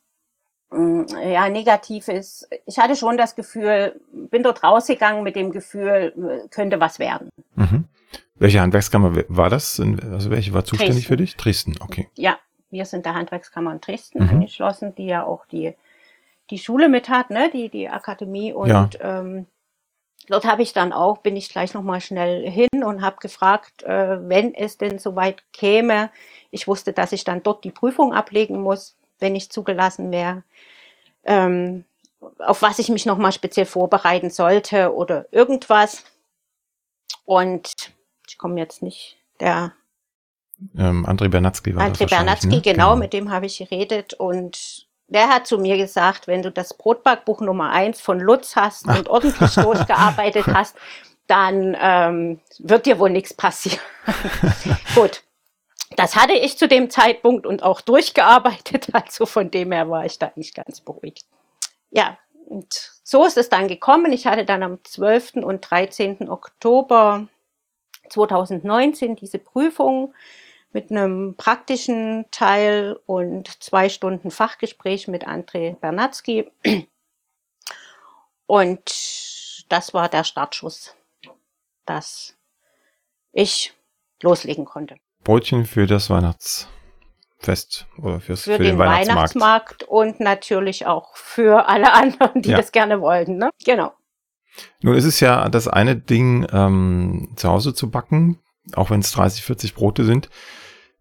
mm, 0.71 1.03
ja, 1.29 1.49
Negatives. 1.49 2.49
Ich 2.67 2.79
hatte 2.79 2.97
schon 2.97 3.17
das 3.17 3.35
Gefühl, 3.35 4.01
bin 4.13 4.43
dort 4.43 4.63
rausgegangen 4.63 5.23
mit 5.25 5.37
dem 5.37 5.51
Gefühl, 5.51 6.47
könnte 6.51 6.81
was 6.81 6.99
werden. 6.99 7.31
Mhm. 7.55 7.89
Welche 8.39 8.61
Handwerkskammer 8.61 9.25
war 9.29 9.51
das? 9.51 9.81
Also 9.81 10.31
welche 10.31 10.53
war 10.53 10.65
zuständig 10.65 10.97
Dresden. 10.97 11.09
für 11.09 11.17
dich? 11.17 11.37
Dresden, 11.37 11.75
okay. 11.81 12.09
Ja, 12.17 12.39
wir 12.71 12.85
sind 12.85 13.07
der 13.07 13.15
Handwerkskammer 13.15 13.73
in 13.73 13.81
Dresden 13.81 14.23
mhm. 14.23 14.29
angeschlossen, 14.29 14.95
die 14.95 15.07
ja 15.07 15.25
auch 15.25 15.47
die, 15.47 15.75
die 16.51 16.59
Schule 16.59 16.89
mit 16.89 17.09
hat, 17.09 17.31
ne, 17.31 17.51
die, 17.53 17.69
die 17.69 17.89
Akademie 17.89 18.53
und 18.53 18.69
ja. 18.69 18.89
ähm, 19.01 19.47
dort 20.29 20.45
habe 20.45 20.63
ich 20.63 20.73
dann 20.73 20.93
auch, 20.93 21.19
bin 21.19 21.37
ich 21.37 21.49
gleich 21.49 21.73
nochmal 21.73 22.01
schnell 22.01 22.49
hin 22.49 22.85
und 22.85 23.03
habe 23.03 23.17
gefragt, 23.21 23.83
äh, 23.85 24.29
wenn 24.29 24.55
es 24.55 24.77
denn 24.77 24.99
soweit 24.99 25.43
käme. 25.53 26.11
Ich 26.51 26.69
wusste, 26.69 26.93
dass 26.93 27.13
ich 27.13 27.25
dann 27.25 27.43
dort 27.43 27.65
die 27.65 27.71
Prüfung 27.71 28.13
ablegen 28.13 28.61
muss, 28.61 28.97
wenn 29.19 29.35
ich 29.35 29.51
zugelassen 29.51 30.11
wäre. 30.11 30.43
Ähm, 31.25 31.85
auf 32.39 32.63
was 32.63 32.79
ich 32.79 32.89
mich 32.89 33.07
nochmal 33.07 33.33
speziell 33.33 33.67
vorbereiten 33.67 34.31
sollte 34.31 34.95
oder 34.95 35.27
irgendwas. 35.33 36.05
Und 37.25 37.96
ich 38.29 38.39
komme 38.39 38.59
jetzt 38.59 38.83
nicht, 38.83 39.17
der 39.41 39.73
ähm, 40.77 41.07
André 41.07 41.29
Bernatzky 41.29 41.75
war 41.75 41.85
André 41.85 42.09
Bernatzky, 42.09 42.49
ne? 42.49 42.61
genau, 42.61 42.91
genau, 42.91 42.97
mit 42.97 43.13
dem 43.13 43.31
habe 43.31 43.47
ich 43.47 43.59
geredet 43.59 44.15
und 44.15 44.87
der 45.09 45.29
hat 45.29 45.47
zu 45.47 45.59
mir 45.59 45.77
gesagt, 45.77 46.27
wenn 46.27 46.43
du 46.43 46.51
das 46.51 46.75
Brotbackbuch 46.75 47.41
Nummer 47.41 47.71
eins 47.71 48.01
von 48.01 48.19
Lutz 48.19 48.57
hast 48.57 48.87
Ach. 48.89 48.99
und 48.99 49.09
ordentlich 49.09 49.55
durchgearbeitet 49.55 50.47
hast, 50.47 50.77
dann 51.27 51.77
ähm, 51.81 52.41
wird 52.59 52.87
dir 52.87 52.99
wohl 52.99 53.11
nichts 53.11 53.35
passieren. 53.35 53.81
Gut. 54.95 55.23
das 55.97 56.17
hatte 56.17 56.35
ich 56.35 56.57
zu 56.57 56.69
dem 56.69 56.91
Zeitpunkt 56.91 57.47
und 57.47 57.63
auch 57.63 57.81
durchgearbeitet. 57.81 58.89
Also 58.93 59.27
von 59.27 59.51
dem 59.51 59.73
her 59.73 59.91
war 59.91 60.05
ich 60.05 60.19
da 60.19 60.33
nicht 60.37 60.55
ganz 60.55 60.81
beruhigt. 60.81 61.27
Ja, 61.91 62.19
und 62.49 62.93
so 63.03 63.25
ist 63.25 63.37
es 63.37 63.49
dann 63.49 63.69
gekommen. 63.69 64.13
Ich 64.13 64.27
hatte 64.27 64.45
dann 64.45 64.63
am 64.63 64.79
12. 64.83 65.35
und 65.35 65.69
13. 65.69 66.29
Oktober 66.29 67.29
2019 68.09 69.17
diese 69.17 69.39
Prüfung 69.39 70.15
mit 70.73 70.91
einem 70.91 71.35
praktischen 71.37 72.27
Teil 72.31 72.99
und 73.07 73.63
zwei 73.63 73.89
Stunden 73.89 74.31
Fachgespräch 74.31 75.09
mit 75.09 75.27
André 75.27 75.75
Bernatzky. 75.77 76.51
Und 78.47 79.65
das 79.69 79.95
war 79.95 80.09
der 80.09 80.25
Startschuss, 80.25 80.95
dass 81.85 82.37
ich 83.33 83.73
loslegen 84.23 84.65
konnte. 84.65 84.97
Brötchen 85.25 85.67
für 85.67 85.87
das 85.87 86.09
Weihnachtsfest 86.11 87.87
oder 87.99 88.21
fürs, 88.21 88.43
für, 88.43 88.57
für 88.57 88.63
den, 88.63 88.77
den 88.77 88.79
Weihnachtsmarkt. 88.79 89.35
Weihnachtsmarkt. 89.35 89.83
und 89.85 90.21
natürlich 90.21 90.87
auch 90.87 91.17
für 91.17 91.69
alle 91.69 91.93
anderen, 91.93 92.43
die 92.43 92.51
ja. 92.51 92.57
das 92.59 92.71
gerne 92.71 93.01
wollten. 93.01 93.39
Ne? 93.39 93.51
Genau. 93.65 93.93
Nun 94.83 94.95
ist 94.95 95.05
es 95.05 95.21
ja 95.21 95.49
das 95.49 95.69
eine 95.69 95.97
Ding, 95.97 96.47
ähm, 96.53 97.29
zu 97.37 97.49
Hause 97.49 97.75
zu 97.75 97.91
backen, 97.91 98.39
auch 98.75 98.91
wenn 98.91 99.01
es 99.01 99.13
30, 99.13 99.43
40 99.43 99.75
Brote 99.75 100.05
sind 100.05 100.29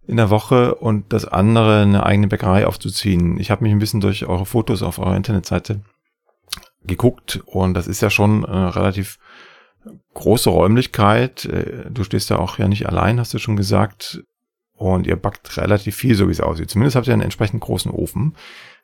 in 0.08 0.18
der 0.18 0.30
Woche 0.30 0.76
und 0.76 1.12
das 1.14 1.26
andere 1.26 1.82
eine 1.82 2.06
eigene 2.06 2.28
Bäckerei 2.28 2.68
aufzuziehen. 2.68 3.40
Ich 3.40 3.50
habe 3.50 3.64
mich 3.64 3.72
ein 3.72 3.80
bisschen 3.80 4.02
durch 4.02 4.26
eure 4.26 4.46
Fotos 4.46 4.84
auf 4.84 5.00
eurer 5.00 5.16
Internetseite 5.16 5.82
geguckt 6.84 7.42
und 7.46 7.74
das 7.74 7.88
ist 7.88 8.02
ja 8.02 8.12
schon 8.12 8.44
relativ 8.44 9.18
große 10.14 10.50
Räumlichkeit. 10.50 11.46
Äh, 11.46 11.90
du 11.90 12.04
stehst 12.04 12.30
ja 12.30 12.38
auch 12.38 12.58
ja 12.58 12.68
nicht 12.68 12.88
allein, 12.88 13.20
hast 13.20 13.34
du 13.34 13.40
schon 13.40 13.56
gesagt. 13.56 14.24
Und 14.78 15.08
ihr 15.08 15.16
backt 15.16 15.56
relativ 15.58 15.96
viel, 15.96 16.16
so 16.16 16.28
wie 16.28 16.34
es 16.34 16.42
aussieht. 16.42 16.70
Zumindest 16.70 16.98
habt 16.98 17.08
ihr 17.08 17.14
einen 17.14 17.22
entsprechend 17.22 17.62
großen 17.62 17.92
Ofen. 17.92 18.36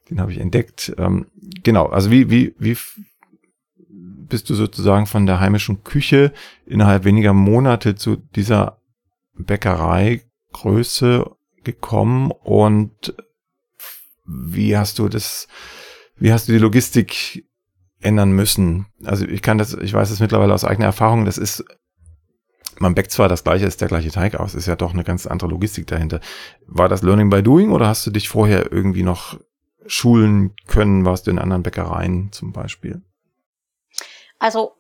Den 0.10 0.22
habe 0.22 0.32
ich 0.32 0.40
entdeckt. 0.40 0.94
Ähm, 0.98 1.28
genau, 1.64 1.88
also 1.88 2.12
wie, 2.12 2.30
wie, 2.30 2.56
wie 2.58 2.78
bist 4.32 4.50
du 4.50 4.56
sozusagen 4.56 5.06
von 5.06 5.28
der 5.28 5.40
heimischen 5.40 5.84
Küche 5.84 6.34
innerhalb 6.66 7.04
weniger 7.04 7.34
Monate 7.34 7.96
zu 7.96 8.16
dieser 8.16 8.80
Bäckereigröße 9.36 11.30
gekommen 11.64 12.32
und 12.32 13.14
wie 14.26 14.78
hast 14.78 15.00
du 15.00 15.10
das, 15.10 15.48
wie 16.16 16.32
hast 16.32 16.48
du 16.48 16.54
die 16.54 16.60
Logistik 16.60 17.46
ändern 18.00 18.32
müssen? 18.32 18.88
Also 19.04 19.26
ich 19.26 19.42
kann 19.42 19.58
das, 19.58 19.74
ich 19.74 19.94
weiß 19.94 20.10
es 20.10 20.22
mittlerweile 20.22 20.54
aus 20.54 20.64
eigener 20.64 20.88
Erfahrung, 20.88 21.26
das 21.26 21.38
ist, 21.38 21.64
man 22.80 22.96
backt 22.96 23.12
zwar 23.12 23.28
das 23.28 23.44
gleiche, 23.44 23.66
ist 23.66 23.82
der 23.82 23.90
gleiche 23.90 24.12
Teig 24.12 24.36
aus, 24.36 24.56
ist 24.56 24.66
ja 24.66 24.78
doch 24.78 24.94
eine 24.94 25.04
ganz 25.04 25.28
andere 25.28 25.50
Logistik 25.50 25.88
dahinter. 25.88 26.22
War 26.68 26.88
das 26.88 27.04
Learning 27.04 27.30
by 27.30 27.44
Doing 27.44 27.72
oder 27.72 27.88
hast 27.88 28.08
du 28.08 28.12
dich 28.12 28.30
vorher 28.30 28.72
irgendwie 28.72 29.04
noch 29.04 29.38
schulen 29.86 30.56
können, 30.68 31.04
warst 31.04 31.28
du 31.28 31.32
in 31.32 31.40
anderen 31.40 31.64
Bäckereien 31.64 32.32
zum 32.32 32.54
Beispiel? 32.54 33.02
Also 34.42 34.76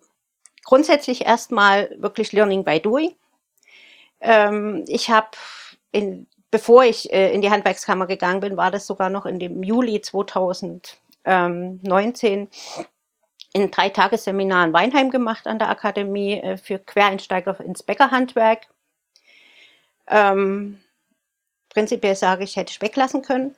grundsätzlich 0.63 1.25
erstmal 1.25 1.95
wirklich 1.99 2.33
Learning 2.33 2.63
by 2.63 2.79
Doing. 2.79 3.15
Ähm, 4.19 4.85
ich 4.87 5.11
habe 5.11 5.29
bevor 6.49 6.83
ich 6.83 7.13
äh, 7.13 7.31
in 7.31 7.41
die 7.41 7.51
Handwerkskammer 7.51 8.07
gegangen 8.07 8.39
bin, 8.39 8.57
war 8.57 8.71
das 8.71 8.87
sogar 8.87 9.11
noch 9.11 9.27
in 9.27 9.37
dem 9.37 9.61
Juli 9.61 10.01
2019 10.01 12.49
in 13.53 13.69
drei 13.69 13.89
Tagesseminar 13.89 14.65
in 14.65 14.73
Weinheim 14.73 15.11
gemacht 15.11 15.45
an 15.45 15.59
der 15.59 15.69
Akademie 15.69 16.39
äh, 16.39 16.57
für 16.57 16.79
Quereinsteiger 16.79 17.59
ins 17.61 17.83
Bäckerhandwerk. 17.83 18.67
Ähm, 20.07 20.81
prinzipiell 21.69 22.15
sage 22.15 22.45
ich, 22.45 22.55
hätte 22.55 22.71
ich 22.71 22.81
weglassen 22.81 23.21
können. 23.21 23.55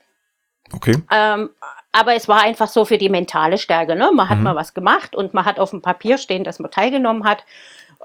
Okay. 0.71 1.01
Ähm, 1.11 1.49
aber 1.91 2.15
es 2.15 2.27
war 2.27 2.41
einfach 2.41 2.67
so 2.67 2.85
für 2.85 2.97
die 2.97 3.09
mentale 3.09 3.57
Stärke. 3.57 3.95
Ne? 3.95 4.11
Man 4.13 4.29
hat 4.29 4.37
mhm. 4.37 4.43
mal 4.45 4.55
was 4.55 4.73
gemacht 4.73 5.15
und 5.15 5.33
man 5.33 5.45
hat 5.45 5.59
auf 5.59 5.69
dem 5.69 5.81
Papier 5.81 6.17
stehen, 6.17 6.43
dass 6.43 6.59
man 6.59 6.71
teilgenommen 6.71 7.23
hat. 7.23 7.45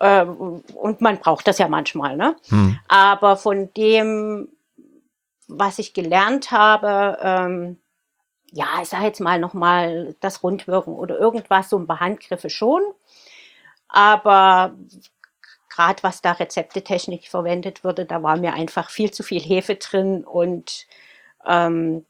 Äh, 0.01 0.25
und 0.25 1.01
man 1.01 1.19
braucht 1.19 1.47
das 1.49 1.59
ja 1.59 1.69
manchmal. 1.69 2.17
Ne? 2.17 2.37
Mhm. 2.51 2.79
Aber 2.89 3.37
von 3.37 3.73
dem, 3.75 4.49
was 5.47 5.79
ich 5.79 5.95
gelernt 5.95 6.51
habe, 6.51 7.19
ähm, 7.23 7.79
ja, 8.53 8.67
ich 8.83 8.89
sage 8.89 9.05
jetzt 9.05 9.21
mal 9.21 9.39
nochmal 9.39 10.15
das 10.21 10.43
Rundwirken 10.43 10.95
oder 10.95 11.19
irgendwas, 11.19 11.71
so 11.71 11.79
ein 11.79 11.87
paar 11.87 12.01
Handgriffe 12.01 12.51
schon. 12.51 12.83
Aber 13.89 14.75
gerade 15.71 16.03
was 16.03 16.21
da 16.21 16.33
Rezeptetechnik 16.33 17.29
verwendet 17.29 17.85
wurde, 17.85 18.05
da 18.05 18.23
war 18.23 18.37
mir 18.37 18.53
einfach 18.53 18.91
viel 18.91 19.11
zu 19.11 19.23
viel 19.23 19.41
Hefe 19.41 19.77
drin 19.77 20.25
und 20.25 20.87
ähm, 21.47 22.05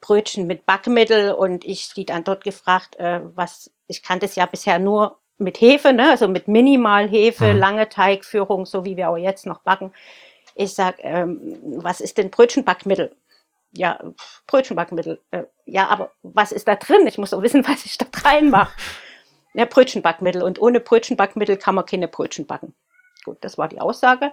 Brötchen 0.00 0.46
mit 0.46 0.66
Backmittel 0.66 1.32
und 1.32 1.64
ich 1.64 1.92
die 1.94 2.04
dann 2.04 2.24
dort 2.24 2.44
gefragt, 2.44 2.96
äh, 2.96 3.20
was, 3.34 3.70
ich 3.86 4.02
kannte 4.02 4.26
es 4.26 4.34
ja 4.34 4.46
bisher 4.46 4.78
nur 4.78 5.18
mit 5.38 5.60
Hefe, 5.60 5.92
ne, 5.92 6.10
also 6.10 6.28
mit 6.28 6.48
Minimalhefe, 6.48 7.52
mhm. 7.52 7.58
lange 7.58 7.88
Teigführung, 7.88 8.66
so 8.66 8.84
wie 8.84 8.96
wir 8.96 9.08
auch 9.08 9.16
jetzt 9.16 9.46
noch 9.46 9.60
backen. 9.60 9.92
Ich 10.54 10.74
sag, 10.74 10.96
ähm, 11.00 11.58
was 11.62 12.00
ist 12.00 12.18
denn 12.18 12.30
Brötchenbackmittel? 12.30 13.14
Ja, 13.72 14.00
Brötchenbackmittel. 14.46 15.20
Äh, 15.30 15.44
ja, 15.64 15.86
aber 15.88 16.10
was 16.22 16.50
ist 16.50 16.66
da 16.66 16.74
drin? 16.74 17.06
Ich 17.06 17.18
muss 17.18 17.30
doch 17.30 17.42
wissen, 17.42 17.64
was 17.68 17.84
ich 17.84 17.96
da 17.98 18.06
reinmache. 18.24 18.72
Ja, 19.54 19.66
Brötchenbackmittel. 19.66 20.42
Und 20.42 20.60
ohne 20.60 20.80
Brötchenbackmittel 20.80 21.56
kann 21.56 21.76
man 21.76 21.86
keine 21.86 22.08
Brötchen 22.08 22.46
backen. 22.46 22.74
Gut, 23.24 23.38
das 23.42 23.58
war 23.58 23.68
die 23.68 23.80
Aussage. 23.80 24.32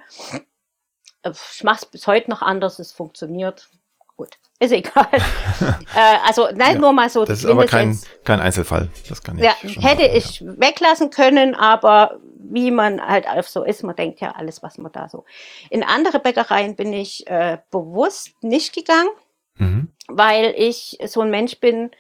Äh, 1.22 1.32
ich 1.54 1.64
mache 1.64 1.78
es 1.84 1.86
bis 1.86 2.08
heute 2.08 2.30
noch 2.32 2.42
anders, 2.42 2.80
es 2.80 2.92
funktioniert 2.92 3.70
gut, 4.16 4.38
ist 4.60 4.72
egal. 4.72 5.08
äh, 5.96 6.18
also 6.26 6.48
nein, 6.54 6.76
ja, 6.76 6.80
nur 6.80 6.94
mal 6.94 7.10
so. 7.10 7.26
Das 7.26 7.40
ist 7.40 7.46
aber 7.46 7.66
kein, 7.66 8.00
kein 8.24 8.40
Einzelfall. 8.40 8.90
Das 9.10 9.22
kann 9.24 9.38
ich. 9.38 9.44
Ja, 9.44 9.54
hätte 9.62 10.04
sagen, 10.04 10.16
ich 10.16 10.40
ja. 10.40 10.60
weglassen 10.60 11.10
können, 11.10 11.56
aber 11.56 12.20
wie 12.38 12.72
man 12.72 13.02
halt 13.02 13.28
auf 13.28 13.50
so 13.50 13.64
ist, 13.64 13.84
man 13.84 13.96
denkt 13.96 14.22
ja 14.22 14.32
alles, 14.32 14.64
was 14.64 14.78
man 14.78 14.92
da 14.92 15.10
so. 15.10 15.26
In 15.70 15.84
andere 15.84 16.20
Bäckereien 16.20 16.76
bin 16.76 16.94
ich 16.94 17.28
äh, 17.28 17.58
bewusst 17.72 18.32
nicht 18.42 18.74
gegangen, 18.74 19.10
mhm. 19.56 19.90
weil 20.08 20.54
ich 20.58 20.98
so 21.06 21.22
ein 21.22 21.30
Mensch 21.30 21.60
bin. 21.60 21.92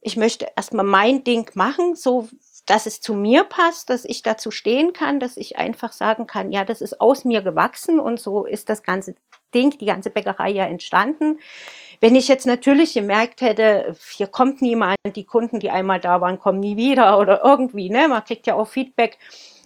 Ich 0.00 0.16
möchte 0.16 0.46
erstmal 0.56 0.84
mein 0.84 1.24
Ding 1.24 1.50
machen, 1.54 1.96
so 1.96 2.28
dass 2.68 2.84
es 2.84 3.00
zu 3.00 3.14
mir 3.14 3.44
passt, 3.44 3.88
dass 3.88 4.04
ich 4.04 4.22
dazu 4.22 4.50
stehen 4.50 4.92
kann, 4.92 5.20
dass 5.20 5.38
ich 5.38 5.56
einfach 5.56 5.92
sagen 5.92 6.26
kann, 6.26 6.52
ja, 6.52 6.64
das 6.64 6.82
ist 6.82 7.00
aus 7.00 7.24
mir 7.24 7.40
gewachsen 7.40 7.98
und 7.98 8.20
so 8.20 8.44
ist 8.44 8.68
das 8.68 8.82
ganze 8.82 9.14
Ding, 9.54 9.76
die 9.78 9.86
ganze 9.86 10.10
Bäckerei 10.10 10.50
ja 10.50 10.64
entstanden. 10.66 11.38
Wenn 12.00 12.14
ich 12.14 12.28
jetzt 12.28 12.46
natürlich 12.46 12.94
gemerkt 12.94 13.40
hätte, 13.40 13.96
hier 14.16 14.28
kommt 14.28 14.62
niemand, 14.62 14.96
die 15.14 15.24
Kunden, 15.24 15.58
die 15.58 15.70
einmal 15.70 16.00
da 16.00 16.20
waren, 16.20 16.38
kommen 16.38 16.60
nie 16.60 16.76
wieder 16.76 17.18
oder 17.18 17.42
irgendwie, 17.44 17.90
ne? 17.90 18.08
Man 18.08 18.24
kriegt 18.24 18.46
ja 18.46 18.54
auch 18.54 18.68
Feedback. 18.68 19.18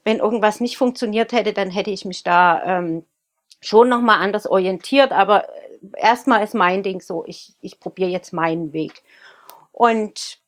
Wenn 0.05 0.19
irgendwas 0.19 0.61
nicht 0.61 0.77
funktioniert 0.79 1.33
hätte, 1.33 1.53
dann 1.53 1.71
hätte 1.71 1.91
ich 1.91 2.05
mich 2.05 2.23
da 2.23 2.63
ähm, 2.65 3.05
schon 3.61 3.89
nochmal 3.89 4.21
anders 4.21 4.47
orientiert. 4.47 5.13
Aber 5.13 5.47
erstmal 5.97 6.43
ist 6.43 6.55
mein 6.55 6.83
Ding 6.83 7.01
so, 7.01 7.25
ich, 7.27 7.55
ich 7.61 7.79
probiere 7.79 8.11
jetzt 8.11 8.33
meinen 8.33 8.73
Weg. 8.73 9.03
Und 9.71 10.42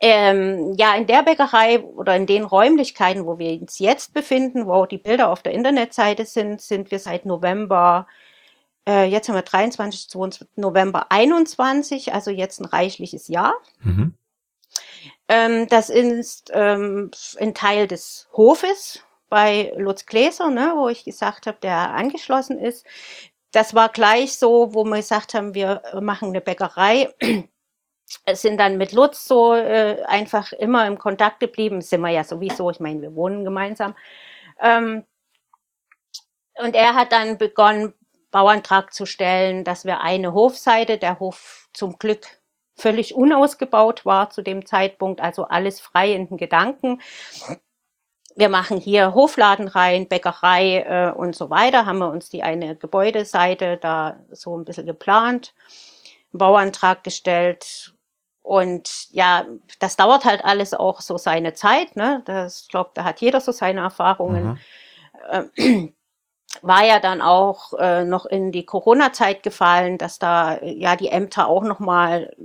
ähm, 0.00 0.74
ja, 0.76 0.94
in 0.94 1.06
der 1.06 1.22
Bäckerei 1.22 1.80
oder 1.80 2.16
in 2.16 2.26
den 2.26 2.44
Räumlichkeiten, 2.44 3.26
wo 3.26 3.38
wir 3.38 3.60
uns 3.60 3.78
jetzt 3.78 4.12
befinden, 4.12 4.66
wo 4.66 4.86
die 4.86 4.98
Bilder 4.98 5.30
auf 5.30 5.42
der 5.42 5.52
Internetseite 5.52 6.26
sind, 6.26 6.60
sind 6.60 6.90
wir 6.90 6.98
seit 6.98 7.26
November 7.26 8.06
äh, 8.86 9.04
jetzt 9.04 9.28
haben 9.28 9.36
wir 9.36 9.42
23, 9.42 10.10
22, 10.10 10.48
November 10.56 11.06
21, 11.10 12.12
also 12.12 12.30
jetzt 12.30 12.60
ein 12.60 12.66
reichliches 12.66 13.28
Jahr. 13.28 13.54
Mhm. 13.80 14.14
Ähm, 15.28 15.68
das 15.68 15.88
ist 15.88 16.50
ähm, 16.52 17.10
ein 17.38 17.54
Teil 17.54 17.86
des 17.86 18.28
Hofes 18.32 19.00
bei 19.30 19.72
Lutz 19.76 20.04
Gläser, 20.06 20.50
ne, 20.50 20.74
wo 20.76 20.88
ich 20.88 21.04
gesagt 21.04 21.46
habe, 21.46 21.58
der 21.62 21.92
angeschlossen 21.94 22.58
ist. 22.58 22.84
Das 23.52 23.74
war 23.74 23.88
gleich 23.88 24.38
so, 24.38 24.74
wo 24.74 24.84
wir 24.84 24.96
gesagt 24.96 25.32
haben, 25.32 25.54
wir 25.54 25.82
machen 26.00 26.28
eine 26.28 26.40
Bäckerei. 26.40 27.08
Sind 28.32 28.58
dann 28.58 28.76
mit 28.76 28.92
Lutz 28.92 29.26
so 29.26 29.54
äh, 29.54 30.02
einfach 30.06 30.52
immer 30.52 30.86
im 30.86 30.98
Kontakt 30.98 31.40
geblieben. 31.40 31.80
sind 31.80 32.00
wir 32.02 32.10
ja 32.10 32.24
sowieso, 32.24 32.70
ich 32.70 32.80
meine, 32.80 33.02
wir 33.02 33.14
wohnen 33.14 33.44
gemeinsam. 33.44 33.94
Ähm, 34.60 35.04
und 36.56 36.76
er 36.76 36.94
hat 36.94 37.12
dann 37.12 37.38
begonnen, 37.38 37.94
Bauantrag 38.30 38.92
zu 38.92 39.06
stellen, 39.06 39.62
dass 39.62 39.84
wir 39.84 40.00
eine 40.00 40.34
Hofseite, 40.34 40.98
der 40.98 41.20
Hof 41.20 41.68
zum 41.72 41.98
Glück 41.98 42.26
völlig 42.76 43.14
unausgebaut 43.14 44.04
war 44.04 44.30
zu 44.30 44.42
dem 44.42 44.66
Zeitpunkt, 44.66 45.20
also 45.20 45.44
alles 45.44 45.80
frei 45.80 46.12
in 46.12 46.26
den 46.26 46.36
Gedanken. 46.36 47.00
Wir 48.34 48.48
machen 48.48 48.78
hier 48.78 49.14
Hofladen 49.14 49.68
rein, 49.68 50.08
Bäckerei 50.08 50.80
äh, 50.80 51.12
und 51.16 51.36
so 51.36 51.50
weiter, 51.50 51.86
haben 51.86 51.98
wir 51.98 52.10
uns 52.10 52.28
die 52.28 52.42
eine 52.42 52.74
Gebäudeseite 52.74 53.76
da 53.76 54.18
so 54.32 54.58
ein 54.58 54.64
bisschen 54.64 54.86
geplant, 54.86 55.54
Bauantrag 56.32 57.04
gestellt. 57.04 57.93
Und 58.44 59.10
ja, 59.10 59.46
das 59.78 59.96
dauert 59.96 60.26
halt 60.26 60.44
alles 60.44 60.74
auch 60.74 61.00
so 61.00 61.16
seine 61.16 61.54
Zeit. 61.54 61.96
Ne? 61.96 62.20
Das, 62.26 62.60
ich 62.62 62.68
glaube, 62.68 62.90
da 62.92 63.02
hat 63.02 63.22
jeder 63.22 63.40
so 63.40 63.52
seine 63.52 63.80
Erfahrungen. 63.80 64.58
Mhm. 65.58 65.94
war 66.62 66.84
ja 66.84 67.00
dann 67.00 67.22
auch 67.22 67.72
äh, 67.78 68.04
noch 68.04 68.26
in 68.26 68.52
die 68.52 68.66
Corona-Zeit 68.66 69.42
gefallen, 69.42 69.96
dass 69.96 70.18
da 70.18 70.62
ja 70.62 70.94
die 70.94 71.08
Ämter 71.08 71.48
auch 71.48 71.64
noch 71.64 71.80
mal 71.80 72.36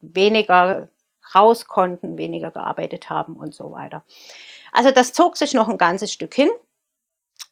weniger 0.00 0.88
raus 1.32 1.66
konnten, 1.66 2.18
weniger 2.18 2.50
gearbeitet 2.50 3.08
haben 3.08 3.36
und 3.36 3.54
so 3.54 3.70
weiter. 3.70 4.04
Also 4.72 4.90
das 4.90 5.12
zog 5.12 5.36
sich 5.36 5.54
noch 5.54 5.68
ein 5.68 5.78
ganzes 5.78 6.12
Stück 6.12 6.34
hin. 6.34 6.50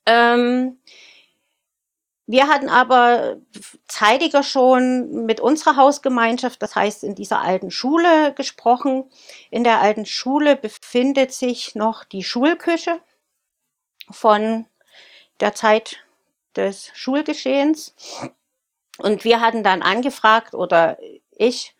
Ähm, 0.04 0.78
wir 2.26 2.48
hatten 2.48 2.70
aber 2.70 3.36
zeitiger 3.86 4.42
schon 4.42 5.26
mit 5.26 5.40
unserer 5.40 5.76
Hausgemeinschaft, 5.76 6.62
das 6.62 6.74
heißt 6.74 7.04
in 7.04 7.14
dieser 7.14 7.42
alten 7.42 7.70
Schule 7.70 8.32
gesprochen. 8.32 9.10
In 9.50 9.62
der 9.62 9.80
alten 9.80 10.06
Schule 10.06 10.56
befindet 10.56 11.32
sich 11.32 11.74
noch 11.74 12.04
die 12.04 12.24
Schulküche 12.24 12.98
von 14.10 14.66
der 15.40 15.54
Zeit 15.54 15.98
des 16.56 16.90
Schulgeschehens. 16.94 17.94
Und 18.98 19.24
wir 19.24 19.40
hatten 19.40 19.62
dann 19.62 19.82
angefragt, 19.82 20.54
oder 20.54 20.96
ich, 21.30 21.74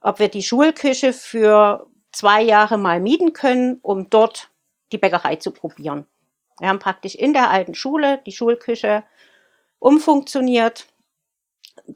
ob 0.00 0.18
wir 0.18 0.28
die 0.28 0.42
Schulküche 0.42 1.12
für 1.12 1.86
zwei 2.10 2.42
Jahre 2.42 2.76
mal 2.76 2.98
mieten 2.98 3.34
können, 3.34 3.78
um 3.82 4.10
dort 4.10 4.50
die 4.90 4.98
Bäckerei 4.98 5.36
zu 5.36 5.52
probieren. 5.52 6.06
Wir 6.58 6.68
haben 6.68 6.80
praktisch 6.80 7.14
in 7.14 7.32
der 7.32 7.50
alten 7.50 7.74
Schule 7.74 8.20
die 8.26 8.32
Schulküche 8.32 9.04
umfunktioniert, 9.80 10.86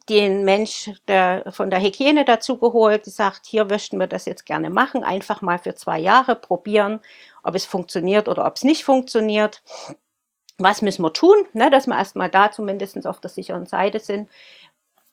den 0.09 0.45
Mensch 0.45 0.91
der, 1.07 1.45
von 1.53 1.71
der 1.71 1.81
Hygiene 1.81 2.25
dazu 2.25 2.59
geholt, 2.59 3.05
gesagt, 3.05 3.47
hier 3.47 3.65
möchten 3.65 3.99
wir 3.99 4.07
das 4.07 4.25
jetzt 4.25 4.45
gerne 4.45 4.71
machen, 4.71 5.05
einfach 5.05 5.41
mal 5.43 5.59
für 5.59 5.75
zwei 5.75 5.99
Jahre 6.01 6.35
probieren, 6.35 7.01
ob 7.45 7.55
es 7.55 7.65
funktioniert 7.65 8.29
oder 8.29 8.47
ob 8.47 8.57
es 8.57 8.65
nicht 8.65 8.85
funktioniert. 8.85 9.63
Was 10.59 10.83
müssen 10.83 11.03
wir 11.03 11.13
tun, 11.13 11.37
ne, 11.53 11.71
dass 11.71 11.87
wir 11.87 11.97
erstmal 11.97 12.31
da 12.31 12.51
zumindest 12.51 13.07
auf 13.07 13.21
der 13.21 13.31
sicheren 13.31 13.67
Seite 13.67 14.01
sind. 14.01 14.29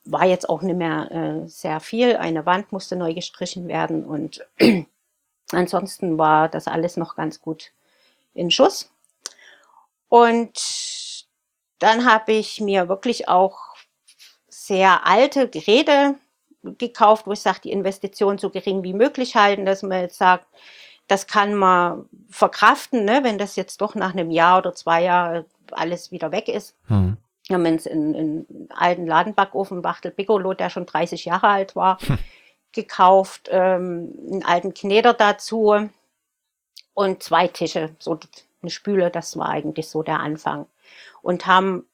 War 0.04 0.24
jetzt 0.24 0.48
auch 0.48 0.62
nicht 0.62 0.76
mehr 0.76 1.10
äh, 1.10 1.48
sehr 1.48 1.80
viel. 1.80 2.16
Eine 2.16 2.46
Wand 2.46 2.72
musste 2.72 2.96
neu 2.96 3.14
gestrichen 3.14 3.68
werden 3.68 4.04
und 4.04 4.44
ansonsten 5.52 6.18
war 6.18 6.48
das 6.48 6.66
alles 6.66 6.96
noch 6.96 7.14
ganz 7.16 7.40
gut 7.40 7.72
in 8.34 8.50
Schuss. 8.50 8.90
Und 10.08 10.58
dann 11.82 12.04
habe 12.04 12.32
ich 12.32 12.60
mir 12.60 12.88
wirklich 12.88 13.28
auch 13.28 13.58
sehr 14.48 15.06
alte 15.06 15.48
Geräte 15.48 16.14
gekauft, 16.62 17.26
wo 17.26 17.32
ich 17.32 17.40
sage, 17.40 17.60
die 17.64 17.72
Investition 17.72 18.38
so 18.38 18.50
gering 18.50 18.84
wie 18.84 18.92
möglich 18.92 19.34
halten, 19.34 19.66
dass 19.66 19.82
man 19.82 20.00
jetzt 20.00 20.18
sagt, 20.18 20.46
das 21.08 21.26
kann 21.26 21.54
man 21.54 22.08
verkraften, 22.30 23.04
ne, 23.04 23.24
wenn 23.24 23.36
das 23.36 23.56
jetzt 23.56 23.80
doch 23.80 23.96
nach 23.96 24.12
einem 24.12 24.30
Jahr 24.30 24.58
oder 24.58 24.72
zwei 24.74 25.02
Jahren 25.02 25.44
alles 25.72 26.12
wieder 26.12 26.30
weg 26.30 26.48
ist. 26.48 26.76
Hm. 26.86 27.16
Wir 27.48 27.56
haben 27.56 27.66
uns 27.66 27.88
einen, 27.88 28.68
alten 28.70 29.06
Ladenbackofen, 29.06 29.82
Wachtel 29.82 30.12
Piccolo, 30.12 30.54
der 30.54 30.70
schon 30.70 30.86
30 30.86 31.24
Jahre 31.24 31.48
alt 31.48 31.74
war, 31.74 31.98
hm. 32.00 32.18
gekauft, 32.70 33.48
ähm, 33.50 34.14
einen 34.30 34.44
alten 34.44 34.72
Kneder 34.72 35.14
dazu 35.14 35.88
und 36.94 37.22
zwei 37.24 37.48
Tische, 37.48 37.96
so 37.98 38.20
eine 38.62 38.70
Spüle, 38.70 39.10
das 39.10 39.36
war 39.36 39.48
eigentlich 39.48 39.88
so 39.88 40.04
der 40.04 40.20
Anfang 40.20 40.66
und 41.22 41.46
haben 41.46 41.86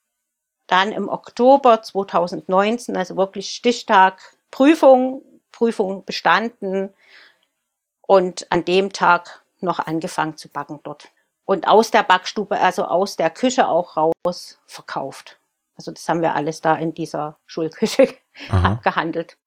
dann 0.67 0.93
im 0.93 1.09
Oktober 1.09 1.83
2019, 1.83 2.97
also 2.97 3.17
wirklich 3.17 3.51
Stichtag 3.51 4.21
Prüfung, 4.51 5.23
Prüfung 5.53 6.05
bestanden 6.05 6.91
und 8.07 8.51
an 8.51 8.65
dem 8.65 8.93
Tag 8.93 9.43
noch 9.61 9.79
angefangen 9.81 10.37
zu 10.37 10.49
backen 10.49 10.81
dort. 10.83 11.09
Und 11.45 11.67
aus 11.67 11.91
der 11.91 12.03
Backstube, 12.03 12.61
also 12.61 12.85
aus 12.85 13.17
der 13.17 13.31
Küche 13.31 13.69
auch 13.69 13.97
raus 13.97 14.59
verkauft. 14.67 15.39
Also 15.77 15.93
das 15.93 16.09
haben 16.09 16.21
wir 16.21 16.35
alles 16.35 16.61
da 16.61 16.75
in 16.75 16.93
dieser 16.93 17.39
Schulküche 17.47 18.09
Aha. 18.51 18.73
abgehandelt. 18.73 19.39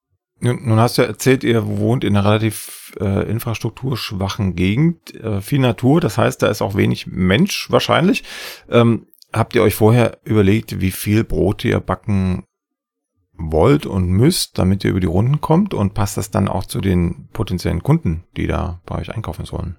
Nun, 0.43 0.80
hast 0.80 0.97
du 0.97 1.04
erzählt, 1.04 1.43
ihr 1.43 1.67
wohnt 1.78 2.04
in 2.04 2.17
einer 2.17 2.28
relativ 2.28 2.93
äh, 2.99 3.30
infrastrukturschwachen 3.30 4.56
Gegend, 4.56 5.13
äh, 5.13 5.39
viel 5.39 5.60
Natur, 5.60 6.02
das 6.02 6.17
heißt, 6.17 6.41
da 6.41 6.47
ist 6.47 6.63
auch 6.63 6.73
wenig 6.73 7.06
Mensch 7.06 7.69
wahrscheinlich. 7.69 8.23
Ähm, 8.67 9.06
Habt 9.34 9.56
ihr 9.56 9.63
euch 9.63 9.76
vorher 9.76 10.20
überlegt, 10.24 10.82
wie 10.82 10.91
viel 10.91 11.24
Brot 11.24 11.63
ihr 11.63 11.80
backen 11.80 12.46
wollt 13.34 13.86
und 13.86 14.08
müsst, 14.08 14.58
damit 14.58 14.84
ihr 14.84 14.91
über 14.91 15.00
die 15.00 15.08
Runden 15.08 15.39
kommt? 15.39 15.74
Und 15.74 15.94
passt 15.94 16.17
das 16.17 16.32
dann 16.32 16.48
auch 16.48 16.65
zu 16.65 16.82
den 16.82 17.30
potenziellen 17.32 17.82
Kunden, 17.82 18.26
die 18.36 18.48
da 18.48 18.82
bei 18.86 19.00
euch 19.00 19.10
einkaufen 19.10 19.46
sollen? 19.46 19.78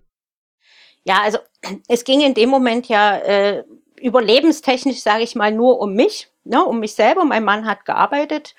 Ja, 1.04 1.20
also 1.22 1.38
es 1.88 2.04
ging 2.04 2.20
in 2.20 2.34
dem 2.34 2.48
Moment 2.48 2.88
ja 2.88 3.16
äh, 3.18 3.64
überlebenstechnisch, 4.00 5.00
sage 5.00 5.24
ich 5.24 5.34
mal, 5.34 5.52
nur 5.52 5.80
um 5.80 5.94
mich, 5.94 6.30
ne, 6.44 6.64
um 6.64 6.80
mich 6.80 6.94
selber. 6.94 7.24
Mein 7.24 7.44
Mann 7.44 7.66
hat 7.66 7.84
gearbeitet 7.84 8.54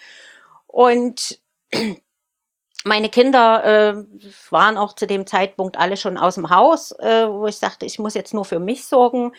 und 0.68 1.40
meine 2.84 3.10
Kinder 3.10 3.64
äh, 3.64 4.04
waren 4.50 4.78
auch 4.78 4.94
zu 4.94 5.08
dem 5.08 5.26
Zeitpunkt 5.26 5.78
alle 5.78 5.98
schon 5.98 6.18
aus 6.18 6.36
dem 6.36 6.50
Haus, 6.50 6.92
äh, 7.00 7.28
wo 7.28 7.48
ich 7.48 7.58
sagte, 7.58 7.86
ich 7.86 7.98
muss 7.98 8.14
jetzt 8.14 8.34
nur 8.34 8.46
für 8.46 8.60
mich 8.60 8.86
sorgen 8.86 9.34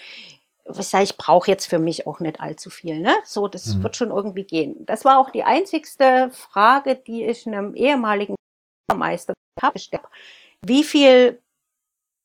was 0.64 0.90
sag 0.90 1.02
ich, 1.02 1.16
brauche 1.16 1.50
jetzt 1.50 1.66
für 1.66 1.78
mich 1.78 2.06
auch 2.06 2.20
nicht 2.20 2.40
allzu 2.40 2.70
viel. 2.70 2.98
Ne? 3.00 3.14
So, 3.24 3.48
das 3.48 3.66
mhm. 3.66 3.82
wird 3.82 3.96
schon 3.96 4.10
irgendwie 4.10 4.44
gehen. 4.44 4.86
Das 4.86 5.04
war 5.04 5.18
auch 5.18 5.30
die 5.30 5.44
einzigste 5.44 6.30
Frage, 6.30 6.96
die 6.96 7.24
ich 7.24 7.46
einem 7.46 7.74
ehemaligen 7.74 8.34
Meister 8.94 9.34
habe. 9.60 9.78
Wie 10.62 10.84
viel 10.84 11.40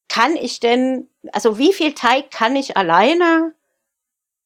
kann 0.08 0.36
ich 0.36 0.60
denn, 0.60 1.10
also 1.34 1.58
wie 1.58 1.73
viel 1.73 1.93
Teig 1.93 2.32
kann 2.32 2.56
ich 2.56 2.78
alleine 2.78 3.54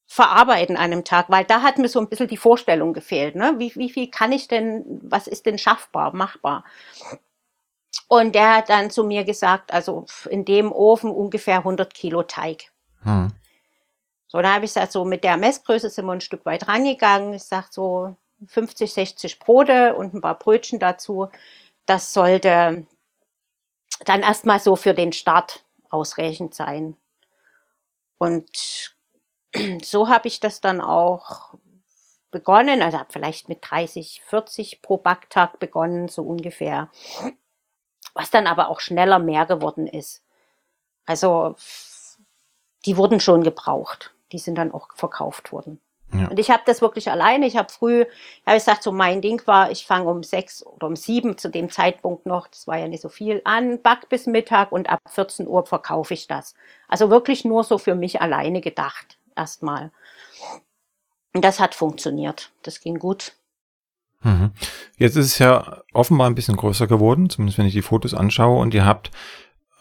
verarbeiten 0.06 0.76
an 0.76 0.92
einem 0.92 1.04
Tag? 1.04 1.30
Weil 1.30 1.44
da 1.44 1.62
hat 1.62 1.78
mir 1.78 1.88
so 1.88 2.00
ein 2.00 2.08
bisschen 2.08 2.28
die 2.28 2.36
Vorstellung 2.36 2.92
gefehlt. 2.92 3.36
Ne? 3.36 3.54
Wie, 3.58 3.74
wie 3.76 3.90
viel 3.90 4.10
kann 4.10 4.32
ich 4.32 4.48
denn, 4.48 5.00
was 5.02 5.28
ist 5.28 5.46
denn 5.46 5.58
schaffbar, 5.58 6.14
machbar? 6.14 6.64
Und 8.08 8.34
der 8.34 8.56
hat 8.56 8.68
dann 8.68 8.90
zu 8.90 9.04
mir 9.04 9.24
gesagt, 9.24 9.72
also 9.72 10.06
in 10.28 10.44
dem 10.44 10.72
Ofen 10.72 11.10
ungefähr 11.10 11.58
100 11.58 11.94
Kilo 11.94 12.24
Teig. 12.24 12.72
Hm. 13.02 13.32
So, 14.34 14.42
da 14.42 14.54
habe 14.54 14.64
ich 14.64 14.74
gesagt, 14.74 14.90
so 14.90 15.04
mit 15.04 15.22
der 15.22 15.36
Messgröße 15.36 15.88
sind 15.90 16.06
wir 16.06 16.12
ein 16.12 16.20
Stück 16.20 16.44
weit 16.44 16.66
rangegangen. 16.66 17.34
Ich 17.34 17.44
sage 17.44 17.68
so 17.70 18.16
50, 18.48 18.92
60 18.92 19.38
Brote 19.38 19.94
und 19.94 20.12
ein 20.12 20.20
paar 20.20 20.36
Brötchen 20.36 20.80
dazu. 20.80 21.28
Das 21.86 22.12
sollte 22.12 22.84
dann 24.04 24.22
erstmal 24.22 24.58
so 24.58 24.74
für 24.74 24.92
den 24.92 25.12
Start 25.12 25.64
ausreichend 25.88 26.52
sein. 26.52 26.96
Und 28.18 28.96
so 29.84 30.08
habe 30.08 30.26
ich 30.26 30.40
das 30.40 30.60
dann 30.60 30.80
auch 30.80 31.54
begonnen. 32.32 32.82
Also 32.82 32.98
habe 32.98 33.12
vielleicht 33.12 33.48
mit 33.48 33.58
30, 33.62 34.20
40 34.26 34.82
pro 34.82 34.96
Backtag 34.96 35.60
begonnen, 35.60 36.08
so 36.08 36.24
ungefähr. 36.24 36.90
Was 38.14 38.32
dann 38.32 38.48
aber 38.48 38.68
auch 38.68 38.80
schneller 38.80 39.20
mehr 39.20 39.46
geworden 39.46 39.86
ist. 39.86 40.24
Also 41.06 41.54
die 42.84 42.96
wurden 42.96 43.20
schon 43.20 43.44
gebraucht 43.44 44.10
die 44.32 44.38
sind 44.38 44.56
dann 44.56 44.72
auch 44.72 44.88
verkauft 44.94 45.52
worden. 45.52 45.80
Ja. 46.12 46.28
Und 46.28 46.38
ich 46.38 46.50
habe 46.50 46.62
das 46.64 46.80
wirklich 46.80 47.10
alleine. 47.10 47.46
Ich 47.46 47.56
habe 47.56 47.72
früh, 47.72 48.04
habe 48.46 48.56
ich 48.56 48.64
gesagt, 48.64 48.82
so 48.82 48.92
mein 48.92 49.20
Ding 49.20 49.44
war, 49.46 49.70
ich 49.70 49.86
fange 49.86 50.08
um 50.08 50.22
sechs 50.22 50.64
oder 50.64 50.86
um 50.86 50.96
sieben 50.96 51.38
zu 51.38 51.48
dem 51.48 51.70
Zeitpunkt 51.70 52.26
noch, 52.26 52.46
das 52.46 52.66
war 52.66 52.78
ja 52.78 52.86
nicht 52.86 53.02
so 53.02 53.08
viel, 53.08 53.40
an, 53.44 53.82
back 53.82 54.08
bis 54.08 54.26
Mittag 54.26 54.70
und 54.70 54.88
ab 54.88 55.00
14 55.08 55.48
Uhr 55.48 55.66
verkaufe 55.66 56.14
ich 56.14 56.26
das. 56.26 56.54
Also 56.88 57.10
wirklich 57.10 57.44
nur 57.44 57.64
so 57.64 57.78
für 57.78 57.94
mich 57.94 58.20
alleine 58.20 58.60
gedacht, 58.60 59.18
erstmal. 59.34 59.90
Und 61.34 61.44
das 61.44 61.58
hat 61.58 61.74
funktioniert. 61.74 62.52
Das 62.62 62.80
ging 62.80 62.98
gut. 62.98 63.32
Mhm. 64.22 64.52
Jetzt 64.96 65.16
ist 65.16 65.26
es 65.26 65.38
ja 65.38 65.82
offenbar 65.92 66.28
ein 66.28 66.36
bisschen 66.36 66.56
größer 66.56 66.86
geworden, 66.86 67.28
zumindest 67.28 67.58
wenn 67.58 67.66
ich 67.66 67.74
die 67.74 67.82
Fotos 67.82 68.14
anschaue. 68.14 68.60
Und 68.60 68.72
ihr 68.72 68.86
habt 68.86 69.10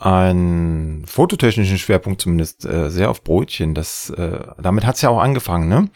einen 0.04 1.06
fototechnischen 1.08 1.78
Schwerpunkt 1.78 2.22
zumindest 2.22 2.66
äh, 2.66 2.90
sehr 2.90 3.10
auf 3.10 3.24
Brötchen. 3.24 3.74
Das, 3.74 4.10
äh, 4.10 4.46
damit 4.62 4.86
hat's 4.86 5.02
ja 5.02 5.10
auch 5.10 5.22
angefangen, 5.22 5.70
ne? 5.70 5.90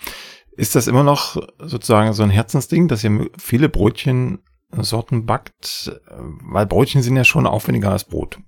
Ist 0.51 0.75
das 0.75 0.87
immer 0.87 1.03
noch 1.03 1.35
sozusagen 1.59 2.13
so 2.13 2.23
ein 2.23 2.29
Herzensding, 2.29 2.87
dass 2.87 3.03
ihr 3.03 3.29
viele 3.37 3.69
Brötchensorten 3.69 5.25
backt? 5.25 5.91
Weil 6.09 6.65
Brötchen 6.65 7.03
sind 7.03 7.15
ja 7.15 7.25
schon 7.25 7.45
aufwendiger 7.45 7.91
als 7.91 8.05
Brot. 8.05 8.39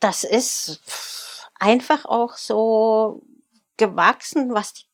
Das 0.00 0.24
ist 0.24 1.50
einfach 1.60 2.04
auch 2.06 2.36
so 2.36 3.22
gewachsen, 3.76 4.54
was 4.54 4.72
die, 4.72 4.84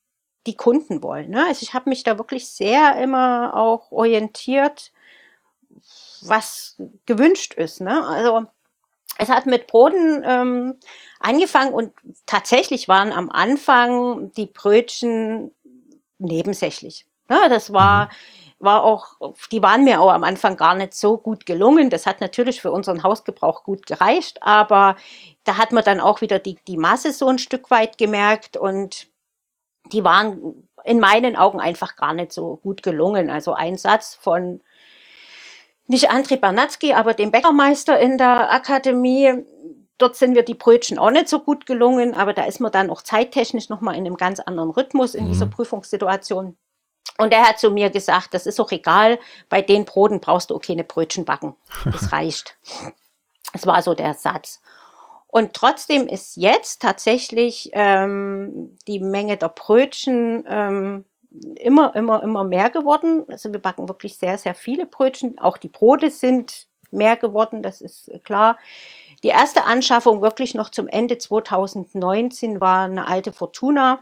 die 0.47 0.57
Kunden 0.57 1.03
wollen. 1.03 1.31
Ne? 1.31 1.47
Also 1.47 1.63
ich 1.63 1.73
habe 1.73 1.89
mich 1.89 2.03
da 2.03 2.19
wirklich 2.19 2.49
sehr 2.51 3.01
immer 3.01 3.55
auch 3.55 3.91
orientiert, 3.91 4.93
was 6.21 6.77
gewünscht 7.07 7.55
ist. 7.55 7.81
Ne? 7.81 8.07
Also 8.07 8.47
es 9.21 9.29
hat 9.29 9.47
mit 9.47 9.67
Broten 9.67 10.23
ähm, 10.25 10.75
angefangen 11.19 11.75
und 11.75 11.93
tatsächlich 12.27 12.89
waren 12.89 13.13
am 13.13 13.31
Anfang 13.31 14.33
die 14.33 14.47
Brötchen 14.47 15.55
nebensächlich. 16.19 17.07
Ja, 17.29 17.49
das 17.49 17.73
war, 17.73 18.07
mhm. 18.07 18.11
war 18.65 18.83
auch, 18.83 19.35
die 19.53 19.63
waren 19.63 19.85
mir 19.85 20.01
auch 20.01 20.11
am 20.11 20.25
Anfang 20.25 20.57
gar 20.57 20.75
nicht 20.75 20.95
so 20.95 21.19
gut 21.19 21.45
gelungen. 21.45 21.91
Das 21.91 22.07
hat 22.07 22.23
natürlich 22.23 22.63
für 22.63 22.73
unseren 22.73 23.03
Hausgebrauch 23.03 23.63
gut 23.63 23.87
gereicht, 23.87 24.43
aber 24.43 24.97
da 25.45 25.59
hat 25.59 25.73
man 25.73 25.85
dann 25.85 26.01
auch 26.01 26.23
wieder 26.23 26.39
die, 26.39 26.57
die 26.67 26.79
Masse 26.79 27.13
so 27.13 27.29
ein 27.29 27.39
Stück 27.39 27.71
weit 27.71 27.99
gemerkt 27.99 28.57
und 28.57 29.09
die 29.93 30.03
waren 30.03 30.67
in 30.85 30.99
meinen 30.99 31.37
Augen 31.37 31.61
einfach 31.61 31.97
gar 31.97 32.15
nicht 32.15 32.33
so 32.33 32.57
gut 32.57 32.83
gelungen. 32.83 33.29
Also 33.29 33.53
ein 33.53 33.77
Satz 33.77 34.15
von 34.15 34.63
nicht 35.91 36.11
André 36.11 36.37
Bernatzky, 36.37 36.93
aber 36.93 37.15
dem 37.15 37.33
Bäckermeister 37.33 37.99
in 37.99 38.17
der 38.17 38.53
Akademie. 38.53 39.45
Dort 39.99 40.17
sind 40.17 40.35
wir 40.35 40.45
die 40.45 40.55
Brötchen 40.55 40.99
auch 40.99 41.11
nicht 41.11 41.29
so 41.29 41.41
gut 41.41 41.67
gelungen, 41.67 42.15
aber 42.15 42.33
da 42.33 42.45
ist 42.45 42.61
man 42.61 42.73
dann 42.73 42.89
auch 42.89 43.03
zeittechnisch 43.03 43.69
nochmal 43.69 43.97
in 43.97 44.07
einem 44.07 44.17
ganz 44.17 44.41
anderen 44.41 44.71
Rhythmus 44.71 45.15
in 45.15 45.25
mhm. 45.25 45.33
dieser 45.33 45.47
Prüfungssituation. 45.47 46.57
Und 47.19 47.33
er 47.33 47.47
hat 47.47 47.59
zu 47.59 47.71
mir 47.71 47.91
gesagt, 47.91 48.33
das 48.33 48.47
ist 48.47 48.61
auch 48.61 48.71
egal, 48.71 49.19
bei 49.49 49.61
den 49.61 49.85
Broten 49.85 50.21
brauchst 50.21 50.51
du 50.51 50.55
auch 50.55 50.63
keine 50.63 50.85
Brötchen 50.85 51.25
backen. 51.25 51.55
Das 51.85 52.13
reicht. 52.13 52.57
Das 53.53 53.67
war 53.67 53.83
so 53.83 53.95
der 53.95 54.15
Satz. 54.15 54.63
Und 55.27 55.55
trotzdem 55.55 56.07
ist 56.07 56.37
jetzt 56.37 56.81
tatsächlich 56.81 57.71
ähm, 57.73 58.77
die 58.87 59.01
Menge 59.01 59.37
der 59.37 59.49
Brötchen 59.49 60.45
ähm, 60.49 61.05
immer, 61.57 61.95
immer, 61.95 62.23
immer 62.23 62.45
mehr 62.45 62.71
geworden. 62.71 63.25
Also 63.29 63.53
wir 63.53 63.61
backen 63.61 63.89
wirklich 63.89 64.17
sehr, 64.17 64.39
sehr 64.39 64.55
viele 64.55 64.87
Brötchen. 64.87 65.39
Auch 65.39 65.57
die 65.57 65.69
Brote 65.69 66.11
sind 66.11 66.67
mehr 66.91 67.17
geworden, 67.17 67.63
das 67.63 67.81
ist 67.81 68.11
klar. 68.25 68.59
Die 69.23 69.29
erste 69.29 69.65
Anschaffung 69.65 70.23
wirklich 70.23 70.55
noch 70.55 70.71
zum 70.71 70.89
Ende 70.89 71.19
2019 71.19 72.61
war 72.61 72.85
eine 72.85 73.07
alte 73.07 73.33
Fortuna, 73.33 74.01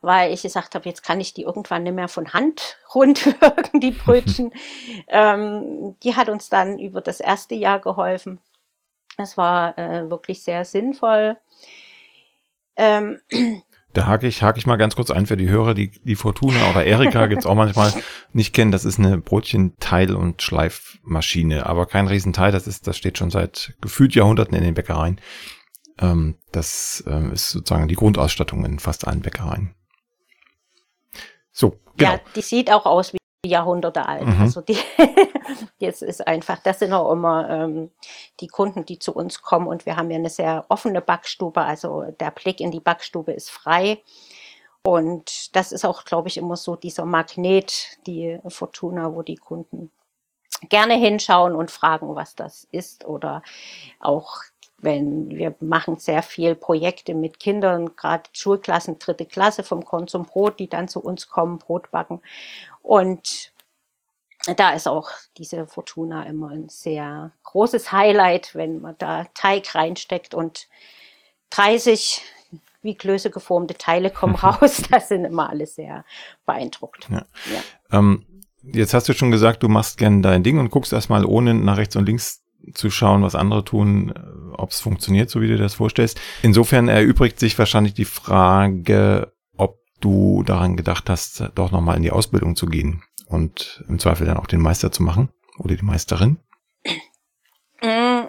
weil 0.00 0.32
ich 0.32 0.42
gesagt 0.42 0.74
habe, 0.74 0.88
jetzt 0.88 1.02
kann 1.02 1.20
ich 1.20 1.34
die 1.34 1.42
irgendwann 1.42 1.82
nicht 1.82 1.94
mehr 1.94 2.08
von 2.08 2.32
Hand 2.32 2.78
rundwirken, 2.94 3.80
die 3.80 3.90
Brötchen. 3.90 4.52
ähm, 5.08 5.96
die 6.02 6.16
hat 6.16 6.28
uns 6.28 6.48
dann 6.48 6.78
über 6.78 7.00
das 7.00 7.20
erste 7.20 7.54
Jahr 7.54 7.80
geholfen. 7.80 8.40
Es 9.18 9.36
war 9.36 9.76
äh, 9.78 10.08
wirklich 10.10 10.42
sehr 10.42 10.64
sinnvoll. 10.64 11.36
Ähm, 12.76 13.20
da 13.92 14.06
hake 14.06 14.26
ich, 14.26 14.42
hake 14.42 14.58
ich 14.58 14.66
mal 14.66 14.76
ganz 14.76 14.96
kurz 14.96 15.10
ein 15.10 15.26
für 15.26 15.36
die 15.36 15.48
Hörer, 15.48 15.74
die 15.74 15.90
die 15.90 16.16
Fortuna 16.16 16.70
oder 16.70 16.84
Erika 16.84 17.26
gibt's 17.28 17.46
auch 17.46 17.54
manchmal 17.54 17.92
nicht 18.32 18.54
kennen. 18.54 18.72
Das 18.72 18.84
ist 18.84 18.98
eine 18.98 19.18
Brötchenteil- 19.18 20.14
und 20.14 20.42
Schleifmaschine, 20.42 21.66
aber 21.66 21.86
kein 21.86 22.08
Riesenteil. 22.08 22.52
Das 22.52 22.66
ist, 22.66 22.86
das 22.86 22.96
steht 22.96 23.18
schon 23.18 23.30
seit 23.30 23.74
gefühlt 23.80 24.14
Jahrhunderten 24.14 24.56
in 24.56 24.64
den 24.64 24.74
Bäckereien. 24.74 25.20
Ähm, 25.98 26.36
das 26.52 27.04
ähm, 27.06 27.32
ist 27.32 27.50
sozusagen 27.50 27.88
die 27.88 27.96
Grundausstattung 27.96 28.64
in 28.64 28.78
fast 28.78 29.06
allen 29.06 29.20
Bäckereien. 29.20 29.74
So, 31.52 31.78
genau. 31.96 32.12
Ja, 32.12 32.20
die 32.34 32.40
sieht 32.40 32.70
auch 32.70 32.86
aus 32.86 33.12
wie 33.12 33.18
Jahrhunderte 33.44 34.06
alt. 34.06 34.26
Mhm. 34.26 34.40
Also 34.40 34.60
die, 34.60 34.78
jetzt 35.78 36.02
ist 36.02 36.26
einfach, 36.26 36.58
das 36.60 36.78
sind 36.78 36.92
auch 36.92 37.10
immer 37.10 37.50
ähm, 37.50 37.90
die 38.40 38.46
Kunden, 38.46 38.84
die 38.84 38.98
zu 38.98 39.12
uns 39.12 39.42
kommen 39.42 39.66
und 39.66 39.84
wir 39.84 39.96
haben 39.96 40.10
ja 40.10 40.16
eine 40.16 40.30
sehr 40.30 40.64
offene 40.68 41.00
Backstube, 41.00 41.60
also 41.60 42.04
der 42.20 42.30
Blick 42.30 42.60
in 42.60 42.70
die 42.70 42.80
Backstube 42.80 43.32
ist 43.32 43.50
frei. 43.50 43.98
Und 44.84 45.54
das 45.54 45.70
ist 45.70 45.84
auch, 45.84 46.04
glaube 46.04 46.28
ich, 46.28 46.36
immer 46.36 46.56
so 46.56 46.74
dieser 46.74 47.04
Magnet, 47.04 47.98
die 48.06 48.38
Fortuna, 48.48 49.14
wo 49.14 49.22
die 49.22 49.36
Kunden 49.36 49.92
gerne 50.68 50.94
hinschauen 50.94 51.54
und 51.54 51.70
fragen, 51.70 52.14
was 52.14 52.34
das 52.34 52.66
ist 52.70 53.04
oder 53.04 53.42
auch 54.00 54.42
wenn 54.82 55.30
wir 55.30 55.54
machen 55.60 55.96
sehr 55.98 56.22
viel 56.22 56.56
Projekte 56.56 57.14
mit 57.14 57.38
Kindern, 57.38 57.94
gerade 57.94 58.24
Schulklassen, 58.32 58.98
dritte 58.98 59.26
Klasse 59.26 59.62
vom 59.62 59.84
Korn 59.84 60.08
zum 60.08 60.24
Brot, 60.24 60.58
die 60.58 60.68
dann 60.68 60.88
zu 60.88 61.00
uns 61.00 61.28
kommen, 61.28 61.58
Brot 61.58 61.92
backen. 61.92 62.20
Und 62.82 63.52
da 64.56 64.70
ist 64.72 64.88
auch 64.88 65.10
diese 65.36 65.66
Fortuna 65.66 66.24
immer 66.24 66.50
ein 66.50 66.68
sehr 66.68 67.32
großes 67.44 67.92
Highlight, 67.92 68.54
wenn 68.54 68.80
man 68.80 68.96
da 68.98 69.24
Teig 69.34 69.74
reinsteckt 69.74 70.34
und 70.34 70.68
30 71.50 72.22
wie 72.82 72.96
Klöße 72.96 73.30
geformte 73.30 73.74
Teile 73.74 74.10
kommen 74.10 74.34
raus. 74.42 74.82
Das 74.90 75.08
sind 75.08 75.24
immer 75.24 75.48
alle 75.48 75.66
sehr 75.66 76.04
beeindruckt. 76.44 77.08
Ja. 77.10 77.24
Ja. 77.52 77.98
Ähm, 77.98 78.26
jetzt 78.62 78.94
hast 78.94 79.08
du 79.08 79.12
schon 79.12 79.30
gesagt, 79.30 79.62
du 79.62 79.68
machst 79.68 79.98
gerne 79.98 80.20
dein 80.20 80.42
Ding 80.42 80.58
und 80.58 80.70
guckst 80.70 80.92
erstmal 80.92 81.24
ohne 81.24 81.54
nach 81.54 81.76
rechts 81.76 81.96
und 81.96 82.06
links 82.06 82.42
zu 82.74 82.90
schauen, 82.90 83.22
was 83.22 83.34
andere 83.34 83.64
tun, 83.64 84.12
äh, 84.14 84.54
ob 84.54 84.70
es 84.70 84.80
funktioniert, 84.80 85.30
so 85.30 85.40
wie 85.40 85.48
du 85.48 85.56
das 85.56 85.74
vorstellst. 85.74 86.20
Insofern 86.42 86.88
erübrigt 86.88 87.38
sich 87.38 87.58
wahrscheinlich 87.58 87.94
die 87.94 88.04
Frage, 88.04 89.31
du 90.02 90.42
daran 90.42 90.76
gedacht 90.76 91.08
hast, 91.08 91.44
doch 91.54 91.70
nochmal 91.70 91.96
in 91.96 92.02
die 92.02 92.10
Ausbildung 92.10 92.56
zu 92.56 92.66
gehen 92.66 93.02
und 93.26 93.82
im 93.88 93.98
Zweifel 93.98 94.26
dann 94.26 94.36
auch 94.36 94.46
den 94.46 94.60
Meister 94.60 94.92
zu 94.92 95.02
machen 95.02 95.30
oder 95.58 95.74
die 95.74 95.84
Meisterin. 95.84 96.38
Mm, 97.80 98.26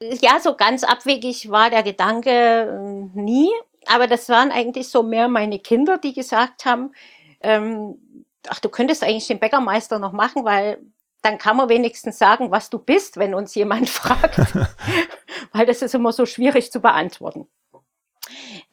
ja, 0.00 0.40
so 0.40 0.54
ganz 0.54 0.84
abwegig 0.84 1.50
war 1.50 1.70
der 1.70 1.82
Gedanke 1.82 2.30
äh, 2.30 3.18
nie, 3.18 3.50
aber 3.86 4.06
das 4.06 4.28
waren 4.28 4.50
eigentlich 4.50 4.88
so 4.88 5.02
mehr 5.02 5.28
meine 5.28 5.58
Kinder, 5.58 5.98
die 5.98 6.12
gesagt 6.12 6.64
haben, 6.64 6.92
ähm, 7.40 8.24
ach, 8.48 8.60
du 8.60 8.68
könntest 8.68 9.02
eigentlich 9.02 9.26
den 9.26 9.38
Bäckermeister 9.38 9.98
noch 9.98 10.12
machen, 10.12 10.44
weil 10.44 10.78
dann 11.22 11.38
kann 11.38 11.56
man 11.56 11.68
wenigstens 11.68 12.18
sagen, 12.18 12.50
was 12.50 12.70
du 12.70 12.78
bist, 12.78 13.16
wenn 13.16 13.34
uns 13.34 13.54
jemand 13.54 13.88
fragt, 13.88 14.38
weil 15.52 15.66
das 15.66 15.82
ist 15.82 15.94
immer 15.94 16.12
so 16.12 16.26
schwierig 16.26 16.70
zu 16.72 16.80
beantworten. 16.80 17.48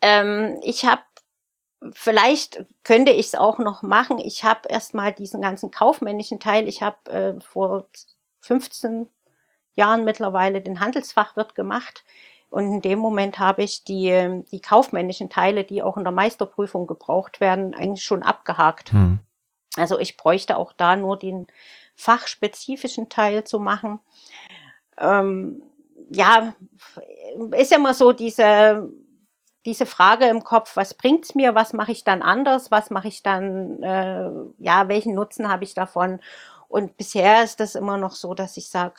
Ähm, 0.02 0.60
ich 0.64 0.86
habe, 0.86 1.02
vielleicht 1.94 2.66
könnte 2.84 3.12
ich 3.12 3.28
es 3.28 3.36
auch 3.36 3.58
noch 3.58 3.82
machen. 3.82 4.18
Ich 4.20 4.44
habe 4.44 4.70
erstmal 4.70 5.14
diesen 5.14 5.42
ganzen 5.42 5.72
kaufmännischen 5.72 6.40
Teil. 6.40 6.68
Ich 6.68 6.82
habe 6.82 7.12
äh, 7.12 7.40
vor 7.42 7.88
15 8.42 9.08
Jahren 9.74 10.06
mittlerweile 10.06 10.62
den 10.62 10.80
Handelsfachwirt 10.80 11.56
gemacht. 11.56 12.04
Und 12.50 12.72
in 12.72 12.82
dem 12.82 13.00
Moment 13.00 13.40
habe 13.40 13.64
ich 13.64 13.84
die, 13.84 14.44
die 14.52 14.62
kaufmännischen 14.62 15.30
Teile, 15.30 15.64
die 15.64 15.84
auch 15.84 15.98
in 15.98 16.04
der 16.04 16.14
Meisterprüfung 16.14 16.88
gebraucht 16.88 17.42
werden, 17.42 17.74
eigentlich 17.74 18.04
schon 18.04 18.24
abgehakt. 18.24 18.92
Hm. 18.92 19.20
Also 19.76 20.00
ich 20.00 20.16
bräuchte 20.16 20.58
auch 20.58 20.72
da 20.72 20.96
nur 20.96 21.18
den 21.18 21.48
fachspezifischen 21.96 23.10
Teil 23.10 23.44
zu 23.44 23.60
machen. 23.60 24.00
Ähm, 24.98 25.64
ja, 26.10 26.54
ist 27.58 27.72
ja 27.72 27.78
immer 27.78 27.94
so 27.94 28.12
diese, 28.12 28.90
diese 29.66 29.86
Frage 29.86 30.26
im 30.26 30.44
Kopf, 30.44 30.76
was 30.76 30.94
bringt's 30.94 31.36
mir, 31.36 31.56
was 31.56 31.74
mache 31.74 31.92
ich 31.92 32.04
dann 32.04 32.22
anders, 32.22 32.72
was 32.72 32.92
mache 32.92 33.08
ich 33.08 33.24
dann, 33.24 33.82
äh, 33.82 34.30
ja, 34.60 34.88
welchen 34.88 35.16
Nutzen 35.16 35.50
habe 35.50 35.64
ich 35.64 35.74
davon? 35.74 36.20
Und 36.68 36.98
bisher 36.98 37.44
ist 37.44 37.60
das 37.60 37.76
immer 37.76 37.98
noch 37.98 38.14
so, 38.14 38.34
dass 38.34 38.58
ich 38.58 38.70
sage, 38.70 38.96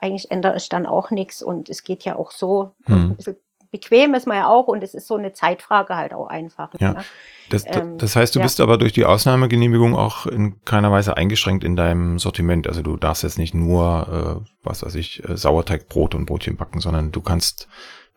eigentlich 0.00 0.30
ändere 0.30 0.56
ich 0.56 0.68
dann 0.68 0.86
auch 0.86 1.10
nichts 1.10 1.42
und 1.42 1.68
es 1.68 1.84
geht 1.84 2.04
ja 2.04 2.16
auch 2.16 2.30
so 2.30 2.72
hm. 2.84 3.10
ein 3.10 3.16
bisschen 3.16 3.36
bequem 3.74 4.14
ist 4.14 4.28
man 4.28 4.36
ja 4.36 4.46
auch 4.46 4.68
und 4.68 4.84
es 4.84 4.94
ist 4.94 5.08
so 5.08 5.16
eine 5.16 5.32
Zeitfrage 5.32 5.96
halt 5.96 6.14
auch 6.14 6.28
einfach. 6.28 6.70
Ja. 6.78 6.92
Ne? 6.92 7.04
Das, 7.50 7.64
ähm, 7.66 7.98
das 7.98 8.14
heißt, 8.14 8.32
du 8.32 8.38
ja. 8.38 8.44
bist 8.44 8.60
aber 8.60 8.78
durch 8.78 8.92
die 8.92 9.04
Ausnahmegenehmigung 9.04 9.96
auch 9.96 10.26
in 10.26 10.64
keiner 10.64 10.92
Weise 10.92 11.16
eingeschränkt 11.16 11.64
in 11.64 11.74
deinem 11.74 12.20
Sortiment. 12.20 12.68
Also 12.68 12.82
du 12.82 12.96
darfst 12.96 13.24
jetzt 13.24 13.36
nicht 13.36 13.52
nur, 13.52 14.44
äh, 14.44 14.48
was 14.62 14.84
weiß 14.84 14.94
ich, 14.94 15.28
äh, 15.28 15.36
Sauerteigbrot 15.36 16.14
und 16.14 16.26
Brotchen 16.26 16.56
backen, 16.56 16.78
sondern 16.78 17.10
du 17.10 17.20
kannst 17.20 17.66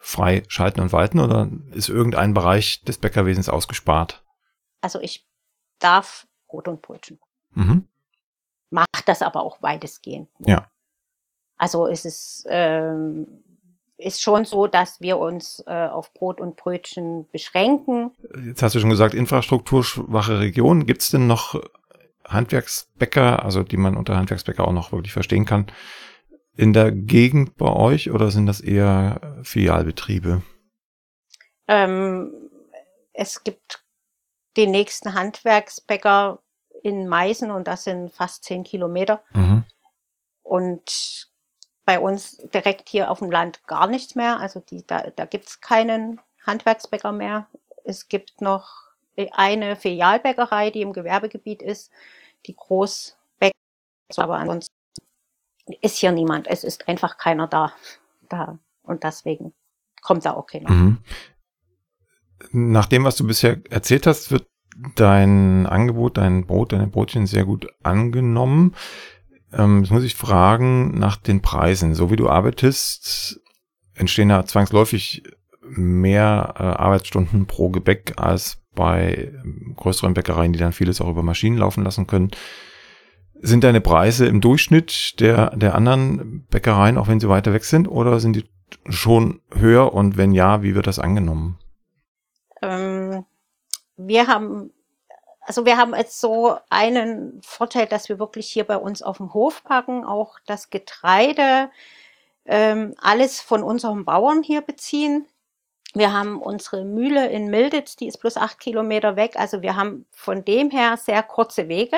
frei 0.08 0.44
schalten 0.48 0.80
und 0.80 0.94
walten 0.94 1.20
oder 1.20 1.50
ist 1.74 1.90
irgendein 1.90 2.34
Bereich 2.34 2.82
des 2.84 2.98
Bäckerwesens 2.98 3.50
ausgespart? 3.50 4.24
Also 4.80 5.02
ich 5.02 5.28
darf 5.80 6.28
Brot 6.48 6.70
und 6.70 6.82
Brötchen. 6.82 7.20
Mhm. 7.54 7.90
Macht 8.70 8.88
das 9.06 9.22
aber 9.22 9.44
auch 9.44 9.62
weitestgehend. 9.62 10.30
Ja. 10.40 10.72
Also 11.58 11.88
es 11.88 12.06
ist 12.06 12.46
ähm, 12.50 13.44
ist 13.98 14.22
schon 14.22 14.46
so, 14.46 14.68
dass 14.68 15.02
wir 15.02 15.18
uns 15.18 15.62
äh, 15.68 15.88
auf 15.88 16.14
Brot 16.14 16.40
und 16.40 16.56
Brötchen 16.56 17.28
beschränken. 17.32 18.12
Jetzt 18.46 18.64
hast 18.64 18.76
du 18.76 18.80
schon 18.80 18.92
gesagt, 18.92 19.14
infrastrukturschwache 19.14 20.40
Region. 20.40 20.86
Gibt 20.86 21.02
es 21.02 21.10
denn 21.10 21.28
noch 21.28 21.62
Handwerksbäcker, 22.24 23.44
also 23.44 23.64
die 23.64 23.78
man 23.78 23.98
unter 23.98 24.16
Handwerksbäcker 24.16 24.66
auch 24.66 24.72
noch 24.72 24.94
wirklich 24.94 25.14
verstehen 25.14 25.46
kann, 25.46 25.68
in 26.58 26.74
der 26.74 26.92
Gegend 26.92 27.56
bei 27.56 27.72
euch 27.72 28.12
oder 28.12 28.32
sind 28.32 28.48
das 28.48 28.60
eher 28.60 29.40
Filialbetriebe? 29.44 30.42
Ähm, 31.68 32.34
es 33.14 33.44
gibt 33.44 33.84
den 34.58 34.72
nächsten 34.72 35.14
Handwerksbäcker 35.14 36.40
in 36.82 37.08
Meißen 37.08 37.52
und 37.52 37.68
das 37.68 37.84
sind 37.84 38.12
fast 38.12 38.44
zehn 38.44 38.64
Kilometer. 38.64 39.24
Mhm. 39.34 39.64
Und 40.42 41.30
bei 41.86 42.00
uns 42.00 42.38
direkt 42.54 42.90
hier 42.90 43.12
auf 43.12 43.20
dem 43.20 43.32
Land 43.32 43.66
gar 43.68 43.88
nichts 43.88 44.16
mehr. 44.16 44.40
Also 44.40 44.60
die, 44.60 44.86
da, 44.86 45.12
da 45.16 45.26
gibt 45.26 45.46
es 45.46 45.62
keinen 45.62 46.20
Handwerksbäcker 46.46 47.12
mehr. 47.12 47.48
Es 47.86 48.08
gibt 48.08 48.42
noch 48.42 48.88
eine 49.32 49.76
Filialbäckerei, 49.76 50.72
die 50.72 50.82
im 50.82 50.94
Gewerbegebiet 50.94 51.62
ist, 51.62 51.92
die 52.46 52.56
Großbäcker, 52.56 53.52
aber 54.16 54.38
ansonsten 54.38 54.77
ist 55.82 55.98
hier 55.98 56.12
niemand. 56.12 56.48
Es 56.48 56.64
ist 56.64 56.88
einfach 56.88 57.18
keiner 57.18 57.48
da. 57.48 57.74
da. 58.30 58.60
Und 58.84 59.04
deswegen 59.04 59.54
kommt 60.02 60.26
da 60.26 60.34
auch 60.34 60.48
keiner. 60.48 60.70
Mhm. 60.70 60.98
Nach 62.52 62.86
dem, 62.86 63.04
was 63.04 63.16
du 63.16 63.28
bisher 63.28 63.60
erzählt 63.70 64.08
hast, 64.08 64.32
wird 64.32 64.48
dein 64.96 65.66
Angebot, 65.66 66.18
dein 66.18 66.46
Brot, 66.46 66.72
deine 66.72 66.88
Brotchen 66.88 67.26
sehr 67.26 67.46
gut 67.46 67.68
angenommen. 67.84 68.76
Ähm, 69.52 69.82
jetzt 69.82 69.92
muss 69.92 70.04
ich 70.04 70.16
fragen 70.16 70.98
nach 70.98 71.18
den 71.18 71.42
Preisen. 71.42 71.96
So 71.96 72.12
wie 72.12 72.16
du 72.16 72.30
arbeitest, 72.30 73.42
entstehen 73.96 74.30
da 74.30 74.46
zwangsläufig 74.46 75.24
mehr 75.70 76.54
äh, 76.58 76.64
Arbeitsstunden 76.64 77.46
pro 77.48 77.70
Gebäck 77.70 78.14
als 78.18 78.62
bei 78.76 79.32
ähm, 79.44 79.74
größeren 79.76 80.14
Bäckereien, 80.14 80.54
die 80.54 80.60
dann 80.60 80.74
vieles 80.74 81.02
auch 81.02 81.10
über 81.10 81.24
Maschinen 81.24 81.58
laufen 81.58 81.84
lassen 81.84 82.08
können. 82.08 82.32
Sind 83.42 83.64
deine 83.64 83.82
Preise 83.82 84.26
im 84.26 84.42
Durchschnitt 84.42 85.20
der, 85.20 85.52
der 85.56 85.76
anderen 85.76 86.46
Bäckereien, 86.50 86.98
auch 86.98 87.08
wenn 87.08 87.20
sie 87.20 87.30
weiter 87.30 87.54
weg 87.54 87.66
sind, 87.66 87.88
oder 87.88 88.20
sind 88.20 88.36
die 88.36 88.46
schon 88.90 89.42
höher 89.52 89.94
und 89.94 90.18
wenn 90.18 90.32
ja, 90.32 90.64
wie 90.64 90.76
wird 90.76 90.88
das 90.88 91.00
angenommen? 91.00 91.60
Ähm, 92.62 93.26
wir 93.96 94.28
haben, 94.28 94.72
also 95.42 95.66
wir 95.66 95.78
haben 95.78 95.96
jetzt 95.96 96.20
so 96.20 96.58
einen 96.70 97.42
Vorteil, 97.44 97.88
dass 97.88 98.10
wir 98.10 98.20
wirklich 98.20 98.48
hier 98.48 98.64
bei 98.64 98.78
uns 98.78 99.02
auf 99.02 99.18
dem 99.18 99.34
Hof 99.34 99.64
packen, 99.64 100.04
auch 100.04 100.40
das 100.46 100.70
Getreide, 100.70 101.70
ähm, 102.46 102.94
alles 102.98 103.42
von 103.42 103.64
unseren 103.64 104.06
Bauern 104.06 104.44
hier 104.44 104.62
beziehen. 104.62 105.26
Wir 105.94 106.14
haben 106.14 106.42
unsere 106.42 106.86
Mühle 106.86 107.28
in 107.30 107.50
Milditz, 107.50 107.96
die 107.96 108.08
ist 108.08 108.18
plus 108.18 108.38
acht 108.38 108.60
Kilometer 108.60 109.16
weg. 109.16 109.34
Also 109.36 109.62
wir 109.62 109.76
haben 109.76 110.06
von 110.12 110.44
dem 110.46 110.70
her 110.70 110.98
sehr 110.98 111.24
kurze 111.24 111.68
Wege. 111.68 111.98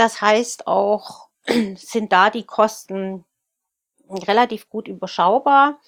Das 0.00 0.22
heißt 0.22 0.66
auch, 0.66 1.28
sind 1.76 2.10
da 2.10 2.30
die 2.30 2.46
Kosten 2.46 3.26
relativ 4.08 4.70
gut 4.70 4.88
überschaubar. 4.88 5.78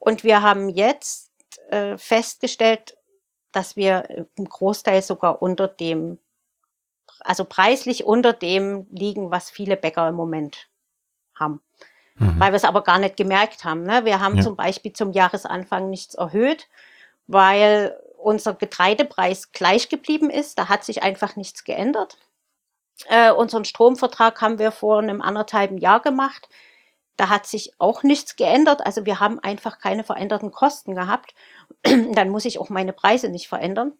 Und 0.00 0.24
wir 0.24 0.42
haben 0.42 0.68
jetzt 0.68 1.30
äh, 1.68 1.96
festgestellt, 1.96 2.96
dass 3.52 3.76
wir 3.76 4.26
im 4.34 4.48
Großteil 4.48 5.02
sogar 5.02 5.40
unter 5.40 5.68
dem, 5.68 6.18
also 7.20 7.44
preislich 7.44 8.04
unter 8.04 8.32
dem 8.32 8.88
liegen, 8.90 9.30
was 9.30 9.50
viele 9.50 9.76
Bäcker 9.76 10.08
im 10.08 10.16
Moment 10.16 10.68
haben. 11.36 11.62
Mhm. 12.16 12.40
Weil 12.40 12.50
wir 12.50 12.56
es 12.56 12.64
aber 12.64 12.82
gar 12.82 12.98
nicht 12.98 13.16
gemerkt 13.16 13.62
haben. 13.62 13.84
Ne? 13.84 14.04
Wir 14.04 14.18
haben 14.18 14.38
ja. 14.38 14.42
zum 14.42 14.56
Beispiel 14.56 14.94
zum 14.94 15.12
Jahresanfang 15.12 15.90
nichts 15.90 16.16
erhöht, 16.16 16.68
weil 17.28 17.96
unser 18.16 18.54
Getreidepreis 18.54 19.52
gleich 19.52 19.88
geblieben 19.88 20.28
ist. 20.28 20.58
Da 20.58 20.68
hat 20.68 20.82
sich 20.82 21.04
einfach 21.04 21.36
nichts 21.36 21.62
geändert. 21.62 22.18
Äh, 23.08 23.32
unseren 23.32 23.64
Stromvertrag 23.64 24.40
haben 24.40 24.58
wir 24.58 24.70
vor 24.70 24.98
einem 24.98 25.20
anderthalben 25.20 25.78
Jahr 25.78 26.00
gemacht. 26.00 26.48
Da 27.16 27.28
hat 27.28 27.46
sich 27.46 27.72
auch 27.78 28.02
nichts 28.02 28.36
geändert. 28.36 28.84
Also 28.84 29.06
wir 29.06 29.20
haben 29.20 29.38
einfach 29.38 29.78
keine 29.78 30.04
veränderten 30.04 30.50
Kosten 30.50 30.94
gehabt. 30.94 31.34
Dann 31.82 32.30
muss 32.30 32.44
ich 32.44 32.58
auch 32.58 32.70
meine 32.70 32.92
Preise 32.92 33.28
nicht 33.28 33.48
verändern. 33.48 33.92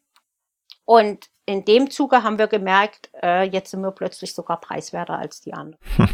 Und 0.85 1.26
in 1.46 1.64
dem 1.64 1.90
Zuge 1.90 2.22
haben 2.22 2.38
wir 2.38 2.46
gemerkt, 2.46 3.11
äh, 3.22 3.44
jetzt 3.44 3.70
sind 3.70 3.80
wir 3.80 3.92
plötzlich 3.92 4.35
sogar 4.35 4.61
preiswerter 4.61 5.18
als 5.18 5.40
die 5.40 5.54
anderen. 5.54 5.78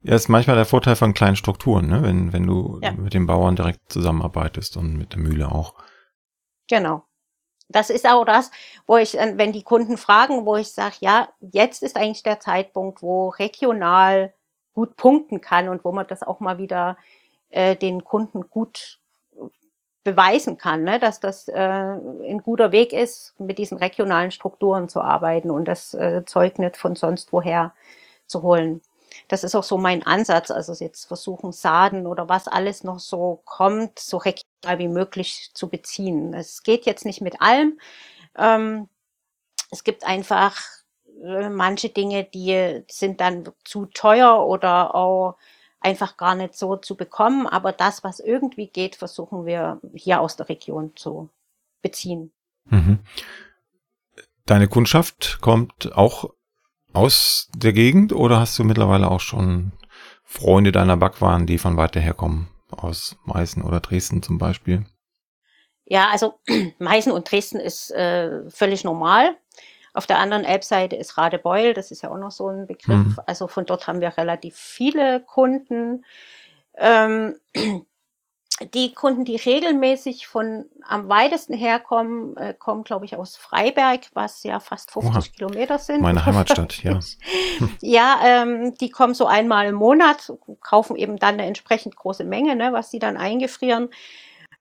Ja, 0.00 0.14
ist 0.14 0.28
manchmal 0.28 0.56
der 0.56 0.64
Vorteil 0.64 0.94
von 0.94 1.12
kleinen 1.12 1.36
Strukturen, 1.36 1.88
ne? 1.88 2.02
wenn, 2.02 2.32
wenn 2.32 2.46
du 2.46 2.78
ja. 2.82 2.92
mit 2.92 3.14
den 3.14 3.26
Bauern 3.26 3.56
direkt 3.56 3.92
zusammenarbeitest 3.92 4.76
und 4.76 4.96
mit 4.96 5.12
der 5.12 5.18
Mühle 5.18 5.50
auch. 5.50 5.74
Genau. 6.68 7.07
Das 7.68 7.90
ist 7.90 8.06
auch 8.06 8.24
das, 8.24 8.50
wo 8.86 8.96
ich, 8.96 9.14
wenn 9.14 9.52
die 9.52 9.62
Kunden 9.62 9.98
fragen, 9.98 10.46
wo 10.46 10.56
ich 10.56 10.72
sage, 10.72 10.96
ja, 11.00 11.28
jetzt 11.40 11.82
ist 11.82 11.96
eigentlich 11.96 12.22
der 12.22 12.40
Zeitpunkt, 12.40 13.02
wo 13.02 13.28
regional 13.28 14.32
gut 14.74 14.96
punkten 14.96 15.40
kann 15.40 15.68
und 15.68 15.84
wo 15.84 15.92
man 15.92 16.06
das 16.06 16.22
auch 16.22 16.40
mal 16.40 16.58
wieder 16.58 16.96
äh, 17.50 17.76
den 17.76 18.04
Kunden 18.04 18.48
gut 18.48 19.00
beweisen 20.04 20.56
kann, 20.56 20.84
ne? 20.84 20.98
dass 20.98 21.20
das 21.20 21.48
äh, 21.48 21.58
ein 21.58 22.40
guter 22.42 22.72
Weg 22.72 22.92
ist, 22.92 23.38
mit 23.38 23.58
diesen 23.58 23.76
regionalen 23.76 24.30
Strukturen 24.30 24.88
zu 24.88 25.02
arbeiten 25.02 25.50
und 25.50 25.66
das 25.66 25.92
äh, 25.92 26.24
Zeug 26.24 26.58
nicht 26.58 26.78
von 26.78 26.96
sonst 26.96 27.32
woher 27.32 27.74
zu 28.26 28.42
holen. 28.42 28.80
Das 29.26 29.44
ist 29.44 29.54
auch 29.54 29.64
so 29.64 29.78
mein 29.78 30.04
Ansatz, 30.04 30.50
also 30.50 30.72
jetzt 30.72 31.06
versuchen 31.06 31.52
Saden 31.52 32.06
oder 32.06 32.28
was 32.28 32.48
alles 32.48 32.84
noch 32.84 33.00
so 33.00 33.42
kommt, 33.44 33.98
so 33.98 34.18
regional 34.18 34.78
wie 34.78 34.88
möglich 34.88 35.50
zu 35.54 35.68
beziehen. 35.68 36.34
Es 36.34 36.62
geht 36.62 36.86
jetzt 36.86 37.04
nicht 37.04 37.20
mit 37.20 37.40
allem. 37.42 37.78
Ähm, 38.36 38.88
es 39.70 39.84
gibt 39.84 40.04
einfach 40.04 40.56
äh, 41.22 41.48
manche 41.48 41.88
Dinge, 41.88 42.24
die 42.24 42.82
sind 42.90 43.20
dann 43.20 43.50
zu 43.64 43.86
teuer 43.86 44.46
oder 44.46 44.94
auch 44.94 45.36
einfach 45.80 46.16
gar 46.16 46.34
nicht 46.34 46.54
so 46.56 46.76
zu 46.76 46.96
bekommen. 46.96 47.46
Aber 47.46 47.72
das, 47.72 48.04
was 48.04 48.20
irgendwie 48.20 48.68
geht, 48.68 48.96
versuchen 48.96 49.46
wir 49.46 49.80
hier 49.94 50.20
aus 50.20 50.36
der 50.36 50.48
Region 50.48 50.92
zu 50.96 51.28
beziehen. 51.82 52.32
Mhm. 52.64 53.00
Deine 54.46 54.68
Kundschaft 54.68 55.38
kommt 55.40 55.92
auch 55.94 56.32
aus 56.98 57.48
der 57.54 57.72
Gegend 57.72 58.12
oder 58.12 58.40
hast 58.40 58.58
du 58.58 58.64
mittlerweile 58.64 59.08
auch 59.08 59.20
schon 59.20 59.70
Freunde 60.24 60.72
deiner 60.72 60.96
Backwaren, 60.96 61.46
die 61.46 61.58
von 61.58 61.76
weiter 61.76 62.00
her 62.00 62.12
kommen? 62.12 62.48
Aus 62.70 63.16
Meißen 63.24 63.62
oder 63.62 63.78
Dresden 63.78 64.20
zum 64.20 64.38
Beispiel? 64.38 64.84
Ja, 65.84 66.08
also 66.10 66.40
Meißen 66.80 67.12
und 67.12 67.30
Dresden 67.30 67.60
ist 67.60 67.92
äh, 67.92 68.50
völlig 68.50 68.82
normal. 68.82 69.36
Auf 69.94 70.06
der 70.06 70.18
anderen 70.18 70.44
Elbseite 70.44 70.96
ist 70.96 71.16
Radebeul, 71.16 71.72
das 71.72 71.92
ist 71.92 72.02
ja 72.02 72.10
auch 72.10 72.18
noch 72.18 72.32
so 72.32 72.48
ein 72.48 72.66
Begriff. 72.66 73.06
Mhm. 73.06 73.16
Also 73.26 73.46
von 73.46 73.64
dort 73.64 73.86
haben 73.86 74.00
wir 74.00 74.18
relativ 74.18 74.56
viele 74.56 75.20
Kunden. 75.20 76.04
Ähm, 76.76 77.36
die 78.74 78.92
Kunden, 78.92 79.24
die 79.24 79.36
regelmäßig 79.36 80.26
von 80.26 80.66
am 80.82 81.08
weitesten 81.08 81.54
herkommen, 81.54 82.36
äh, 82.36 82.54
kommen, 82.54 82.84
glaube 82.84 83.04
ich, 83.04 83.16
aus 83.16 83.36
Freiberg, 83.36 84.02
was 84.14 84.42
ja 84.42 84.60
fast 84.60 84.90
50 84.90 85.14
Oha, 85.14 85.22
Kilometer 85.36 85.78
sind. 85.78 86.00
Meine 86.00 86.24
Heimatstadt, 86.26 86.82
ja. 86.82 86.98
ja, 87.80 88.20
ähm, 88.24 88.74
die 88.74 88.90
kommen 88.90 89.14
so 89.14 89.26
einmal 89.26 89.66
im 89.66 89.74
Monat, 89.74 90.32
kaufen 90.60 90.96
eben 90.96 91.18
dann 91.18 91.34
eine 91.34 91.46
entsprechend 91.46 91.96
große 91.96 92.24
Menge, 92.24 92.56
ne, 92.56 92.72
was 92.72 92.90
sie 92.90 92.98
dann 92.98 93.16
eingefrieren. 93.16 93.90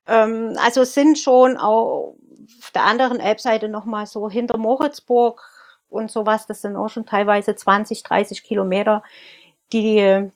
Ähm, 0.05 0.57
also 0.63 0.83
sind 0.83 1.17
schon 1.17 1.57
auch 1.57 2.15
auf 2.59 2.71
der 2.73 2.83
anderen 2.83 3.19
Elbseite 3.19 3.69
nochmal 3.69 4.05
so 4.05 4.29
hinter 4.29 4.57
Moritzburg 4.57 5.41
und 5.89 6.11
sowas, 6.11 6.47
das 6.47 6.61
sind 6.61 6.75
auch 6.75 6.89
schon 6.89 7.05
teilweise 7.05 7.55
20, 7.55 8.03
30 8.03 8.43
Kilometer, 8.43 9.03
die 9.73 10.29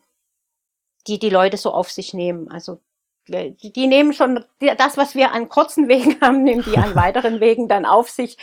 die 1.07 1.19
die 1.19 1.29
Leute 1.29 1.57
so 1.57 1.71
auf 1.71 1.89
sich 1.89 2.13
nehmen. 2.13 2.49
Also 2.49 2.79
die, 3.27 3.71
die 3.71 3.87
nehmen 3.87 4.13
schon 4.13 4.43
das, 4.59 4.97
was 4.97 5.15
wir 5.15 5.31
an 5.31 5.49
kurzen 5.49 5.87
Wegen 5.87 6.17
haben, 6.21 6.43
nehmen 6.43 6.63
die 6.63 6.77
an 6.77 6.95
weiteren 6.95 7.39
Wegen 7.39 7.67
dann 7.67 7.85
auf 7.85 8.09
sich. 8.09 8.37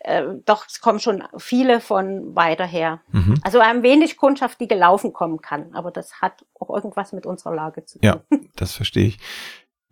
Äh, 0.00 0.24
doch 0.44 0.66
es 0.66 0.80
kommen 0.80 1.00
schon 1.00 1.24
viele 1.38 1.80
von 1.80 2.34
weiter 2.34 2.66
her. 2.66 3.00
Mhm. 3.12 3.40
Also 3.42 3.62
haben 3.62 3.82
wenig 3.82 4.16
Kundschaft, 4.16 4.60
die 4.60 4.68
gelaufen 4.68 5.12
kommen 5.12 5.40
kann, 5.40 5.74
aber 5.74 5.90
das 5.90 6.20
hat 6.20 6.44
auch 6.58 6.70
irgendwas 6.70 7.12
mit 7.12 7.26
unserer 7.26 7.54
Lage 7.54 7.84
zu 7.84 7.98
tun. 7.98 8.06
Ja, 8.06 8.20
das 8.56 8.72
verstehe 8.72 9.06
ich. 9.06 9.18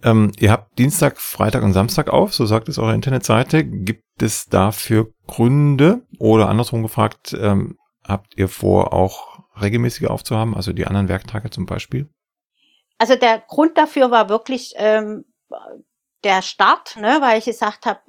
Ähm, 0.02 0.30
ihr 0.38 0.52
habt 0.52 0.78
Dienstag, 0.78 1.18
Freitag 1.18 1.64
und 1.64 1.72
Samstag 1.72 2.08
auf, 2.08 2.32
so 2.32 2.46
sagt 2.46 2.68
es 2.68 2.78
eure 2.78 2.94
Internetseite. 2.94 3.64
Gibt 3.64 4.22
es 4.22 4.46
dafür 4.46 5.08
Gründe 5.26 6.02
oder 6.18 6.48
andersrum 6.48 6.82
gefragt, 6.82 7.36
ähm, 7.38 7.76
habt 8.04 8.38
ihr 8.38 8.48
vor, 8.48 8.92
auch 8.92 9.40
regelmäßige 9.60 10.06
aufzuhaben, 10.06 10.54
also 10.54 10.72
die 10.72 10.86
anderen 10.86 11.08
Werktage 11.08 11.50
zum 11.50 11.66
Beispiel? 11.66 12.08
Also 12.98 13.14
der 13.14 13.38
Grund 13.40 13.78
dafür 13.78 14.10
war 14.10 14.28
wirklich 14.28 14.74
ähm, 14.76 15.24
der 16.24 16.42
Start, 16.42 16.96
ne, 16.96 17.18
weil 17.20 17.38
ich 17.38 17.44
gesagt 17.44 17.86
habe, 17.86 18.00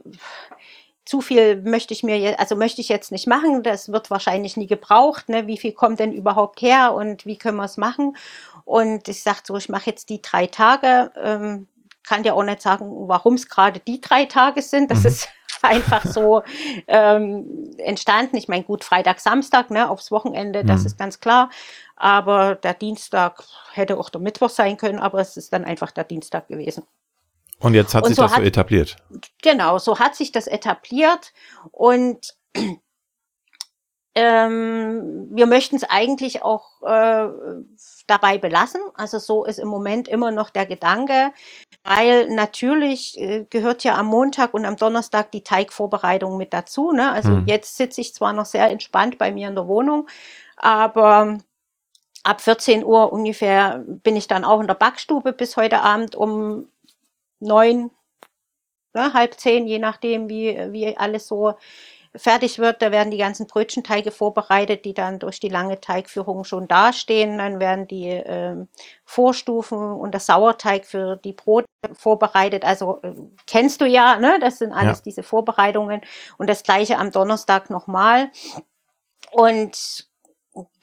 zu 1.05 1.21
viel 1.21 1.61
möchte 1.63 1.91
ich 1.93 2.03
mir, 2.03 2.39
also 2.39 2.55
möchte 2.55 2.81
ich 2.81 2.89
jetzt 2.89 3.11
nicht 3.11 3.25
machen, 3.25 3.63
das 3.63 3.91
wird 3.91 4.11
wahrscheinlich 4.11 4.57
nie 4.57 4.67
gebraucht, 4.67 5.27
ne? 5.27 5.47
wie 5.47 5.57
viel 5.57 5.73
kommt 5.73 5.99
denn 5.99 6.13
überhaupt 6.13 6.61
her 6.61 6.93
und 6.93 7.25
wie 7.25 7.37
können 7.37 7.57
wir 7.57 7.63
es 7.63 7.77
machen? 7.77 8.15
Und 8.63 9.07
ich 9.07 9.23
sagte 9.23 9.47
so, 9.47 9.57
ich 9.57 9.69
mache 9.69 9.89
jetzt 9.89 10.09
die 10.09 10.21
drei 10.21 10.45
Tage, 10.45 11.11
ähm, 11.15 11.67
kann 12.03 12.21
dir 12.21 12.35
auch 12.35 12.43
nicht 12.43 12.61
sagen, 12.61 13.07
warum 13.07 13.33
es 13.33 13.49
gerade 13.49 13.79
die 13.79 14.01
drei 14.01 14.25
Tage 14.25 14.61
sind, 14.61 14.91
das 14.91 14.99
mhm. 14.99 15.07
ist 15.07 15.29
einfach 15.63 16.05
so 16.05 16.43
ähm, 16.87 17.73
entstanden. 17.77 18.37
Ich 18.37 18.47
meine, 18.47 18.63
gut, 18.63 18.83
Freitag, 18.83 19.19
Samstag, 19.19 19.71
ne, 19.71 19.89
aufs 19.89 20.11
Wochenende, 20.11 20.63
das 20.63 20.81
mhm. 20.81 20.85
ist 20.87 20.97
ganz 20.97 21.19
klar. 21.19 21.49
Aber 21.95 22.55
der 22.55 22.73
Dienstag 22.73 23.43
hätte 23.73 23.97
auch 23.97 24.09
der 24.09 24.21
Mittwoch 24.21 24.49
sein 24.49 24.77
können, 24.77 24.99
aber 24.99 25.19
es 25.19 25.37
ist 25.37 25.51
dann 25.53 25.65
einfach 25.65 25.91
der 25.91 26.05
Dienstag 26.05 26.47
gewesen. 26.47 26.83
Und 27.59 27.73
jetzt 27.73 27.93
hat 27.93 28.03
und 28.03 28.09
sich 28.09 28.15
so 28.15 28.23
das 28.23 28.31
hat, 28.31 28.39
so 28.39 28.45
etabliert. 28.45 28.95
Genau, 29.41 29.77
so 29.79 29.99
hat 29.99 30.15
sich 30.15 30.31
das 30.31 30.47
etabliert 30.47 31.33
und 31.71 32.35
ähm, 34.19 35.27
wir 35.31 35.45
möchten 35.45 35.77
es 35.77 35.83
eigentlich 35.83 36.43
auch 36.43 36.81
äh, 36.81 37.29
dabei 38.05 38.37
belassen. 38.37 38.81
Also 38.95 39.17
so 39.17 39.45
ist 39.45 39.59
im 39.59 39.69
Moment 39.69 40.09
immer 40.09 40.31
noch 40.31 40.49
der 40.49 40.65
Gedanke, 40.65 41.31
weil 41.83 42.27
natürlich 42.29 43.17
äh, 43.17 43.45
gehört 43.49 43.85
ja 43.85 43.95
am 43.97 44.07
Montag 44.07 44.53
und 44.53 44.65
am 44.65 44.75
Donnerstag 44.75 45.31
die 45.31 45.43
Teigvorbereitung 45.43 46.35
mit 46.35 46.53
dazu. 46.53 46.91
Ne? 46.91 47.11
Also 47.11 47.29
hm. 47.29 47.47
jetzt 47.47 47.77
sitze 47.77 48.01
ich 48.01 48.13
zwar 48.13 48.33
noch 48.33 48.45
sehr 48.45 48.69
entspannt 48.69 49.17
bei 49.17 49.31
mir 49.31 49.47
in 49.47 49.55
der 49.55 49.67
Wohnung, 49.67 50.07
aber 50.57 51.37
ab 52.23 52.41
14 52.41 52.83
Uhr 52.83 53.13
ungefähr 53.13 53.85
bin 53.87 54.17
ich 54.17 54.27
dann 54.27 54.43
auch 54.43 54.59
in 54.59 54.67
der 54.67 54.73
Backstube 54.73 55.31
bis 55.31 55.55
heute 55.55 55.81
Abend 55.81 56.15
um 56.15 56.67
neun, 57.39 57.91
ne, 58.93 59.13
halb 59.13 59.35
zehn, 59.39 59.65
je 59.65 59.79
nachdem, 59.79 60.27
wie, 60.27 60.57
wie 60.71 60.97
alles 60.97 61.27
so 61.27 61.53
fertig 62.19 62.59
wird, 62.59 62.81
da 62.81 62.91
werden 62.91 63.11
die 63.11 63.17
ganzen 63.17 63.47
Brötchenteige 63.47 64.11
vorbereitet, 64.11 64.85
die 64.85 64.93
dann 64.93 65.19
durch 65.19 65.39
die 65.39 65.49
lange 65.49 65.81
Teigführung 65.81 66.43
schon 66.43 66.67
dastehen. 66.67 67.37
Dann 67.37 67.59
werden 67.59 67.87
die 67.87 68.09
äh, 68.09 68.55
Vorstufen 69.05 69.77
und 69.77 70.11
der 70.11 70.19
Sauerteig 70.19 70.85
für 70.85 71.15
die 71.17 71.33
Brote 71.33 71.67
vorbereitet. 71.93 72.65
Also 72.65 72.99
äh, 73.01 73.13
kennst 73.47 73.81
du 73.81 73.85
ja, 73.85 74.17
ne? 74.19 74.37
Das 74.39 74.59
sind 74.59 74.73
alles 74.73 74.99
ja. 74.99 75.03
diese 75.05 75.23
Vorbereitungen. 75.23 76.01
Und 76.37 76.49
das 76.49 76.63
gleiche 76.63 76.97
am 76.97 77.11
Donnerstag 77.11 77.69
nochmal. 77.69 78.29
Und 79.31 80.07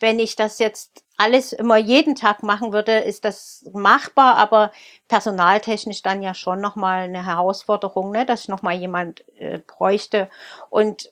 wenn 0.01 0.19
ich 0.19 0.37
das 0.37 0.59
jetzt 0.59 1.05
alles 1.17 1.53
immer 1.53 1.77
jeden 1.77 2.15
Tag 2.15 2.43
machen 2.43 2.73
würde, 2.73 2.99
ist 2.99 3.25
das 3.25 3.65
machbar, 3.73 4.37
aber 4.37 4.71
personaltechnisch 5.09 6.03
dann 6.03 6.23
ja 6.23 6.35
schon 6.35 6.61
nochmal 6.61 7.05
eine 7.05 7.25
Herausforderung, 7.25 8.11
ne, 8.11 8.27
dass 8.27 8.43
ich 8.43 8.49
nochmal 8.49 8.75
jemand 8.75 9.25
äh, 9.39 9.59
bräuchte. 9.59 10.29
Und 10.69 11.11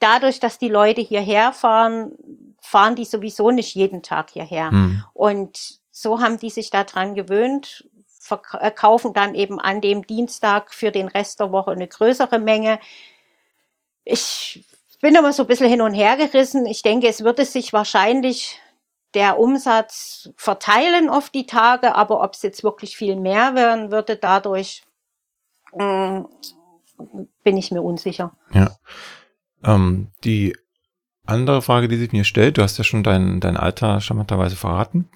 dadurch, 0.00 0.40
dass 0.40 0.58
die 0.58 0.68
Leute 0.68 1.00
hierher 1.00 1.52
fahren, 1.52 2.12
fahren 2.60 2.96
die 2.96 3.04
sowieso 3.04 3.50
nicht 3.50 3.74
jeden 3.74 4.02
Tag 4.02 4.30
hierher. 4.30 4.70
Hm. 4.70 5.04
Und 5.12 5.80
so 5.90 6.20
haben 6.20 6.38
die 6.38 6.50
sich 6.50 6.70
daran 6.70 7.14
gewöhnt, 7.14 7.88
verkaufen 8.18 9.10
äh, 9.10 9.14
dann 9.14 9.34
eben 9.34 9.60
an 9.60 9.80
dem 9.80 10.06
Dienstag 10.06 10.72
für 10.72 10.90
den 10.90 11.08
Rest 11.08 11.40
der 11.40 11.52
Woche 11.52 11.72
eine 11.72 11.88
größere 11.88 12.38
Menge. 12.38 12.78
Ich 14.04 14.64
bin 15.00 15.16
aber 15.16 15.32
so 15.32 15.42
ein 15.42 15.48
bisschen 15.48 15.68
hin 15.68 15.82
und 15.82 15.94
her 15.94 16.16
gerissen. 16.16 16.64
Ich 16.64 16.82
denke, 16.82 17.08
es 17.08 17.24
würde 17.24 17.44
sich 17.44 17.72
wahrscheinlich 17.72 18.60
der 19.14 19.38
Umsatz 19.38 20.30
verteilen 20.36 21.10
auf 21.10 21.28
die 21.28 21.46
Tage, 21.46 21.94
aber 21.94 22.22
ob 22.22 22.34
es 22.34 22.42
jetzt 22.42 22.64
wirklich 22.64 22.96
viel 22.96 23.16
mehr 23.16 23.54
werden 23.54 23.90
würde 23.90 24.16
dadurch, 24.16 24.84
äh, 25.72 26.22
bin 27.42 27.56
ich 27.56 27.70
mir 27.70 27.82
unsicher. 27.82 28.32
Ja. 28.52 28.76
Ähm, 29.64 30.08
die 30.24 30.56
andere 31.24 31.62
Frage, 31.62 31.88
die 31.88 31.96
sich 31.96 32.12
mir 32.12 32.24
stellt, 32.24 32.58
du 32.58 32.62
hast 32.62 32.78
ja 32.78 32.84
schon 32.84 33.02
dein, 33.02 33.40
dein 33.40 33.56
Alter 33.56 34.00
charmanterweise 34.00 34.56
verraten. 34.56 35.08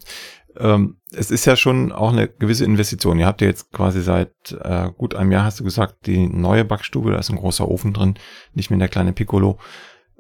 Ähm, 0.59 0.97
es 1.13 1.31
ist 1.31 1.45
ja 1.45 1.57
schon 1.57 1.93
auch 1.93 2.13
eine 2.13 2.29
gewisse 2.29 2.65
Investition. 2.65 3.19
Ihr 3.19 3.27
habt 3.27 3.41
ja 3.41 3.49
jetzt 3.49 3.73
quasi 3.73 4.01
seit 4.03 4.33
äh, 4.63 4.91
gut 4.97 5.15
einem 5.15 5.33
Jahr, 5.33 5.45
hast 5.45 5.61
du 5.61 5.65
gesagt, 5.65 6.07
die 6.07 6.27
neue 6.29 6.65
Backstube, 6.65 7.11
da 7.11 7.19
ist 7.19 7.31
ein 7.31 7.37
großer 7.37 7.69
Ofen 7.69 7.93
drin, 7.93 8.15
nicht 8.55 8.71
mehr 8.71 8.79
der 8.79 8.89
kleine 8.89 9.13
Piccolo. 9.13 9.59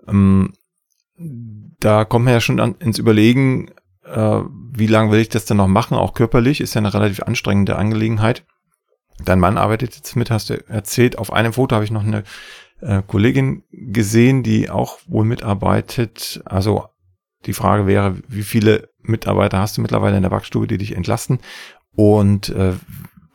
Ähm, 0.07 0.53
da 1.19 2.05
kommt 2.05 2.25
man 2.27 2.35
ja 2.35 2.41
schon 2.41 2.61
an, 2.61 2.75
ins 2.79 2.99
Überlegen, 2.99 3.71
äh, 4.05 4.41
wie 4.73 4.87
lange 4.87 5.11
will 5.13 5.21
ich 5.21 5.29
das 5.29 5.47
denn 5.47 5.57
noch 5.57 5.69
machen, 5.69 5.97
auch 5.97 6.13
körperlich, 6.13 6.61
ist 6.61 6.75
ja 6.75 6.81
eine 6.81 6.93
relativ 6.93 7.23
anstrengende 7.23 7.77
Angelegenheit. 7.77 8.45
Dein 9.25 9.41
Mann 9.41 9.57
arbeitet 9.57 9.97
jetzt 9.97 10.15
mit, 10.17 10.31
hast 10.31 10.51
du 10.51 10.69
erzählt. 10.69 11.17
Auf 11.17 11.33
einem 11.33 11.55
Foto 11.55 11.75
habe 11.75 11.87
ich 11.87 11.91
noch 11.91 12.05
eine 12.05 12.25
äh, 12.81 13.03
Kollegin 13.07 13.65
gesehen, 13.71 14.43
die 14.43 14.71
auch 14.71 14.99
wohl 15.07 15.25
mitarbeitet. 15.25 16.43
Also 16.45 16.87
die 17.47 17.53
Frage 17.53 17.87
wäre, 17.87 18.17
wie 18.29 18.43
viele 18.43 18.91
Mitarbeiter 19.03 19.59
hast 19.59 19.77
du 19.77 19.81
mittlerweile 19.81 20.17
in 20.17 20.23
der 20.23 20.31
Backstube, 20.31 20.67
die 20.67 20.79
dich 20.79 20.97
entlasten? 20.97 21.41
Und 21.95 22.51
äh, 22.51 22.75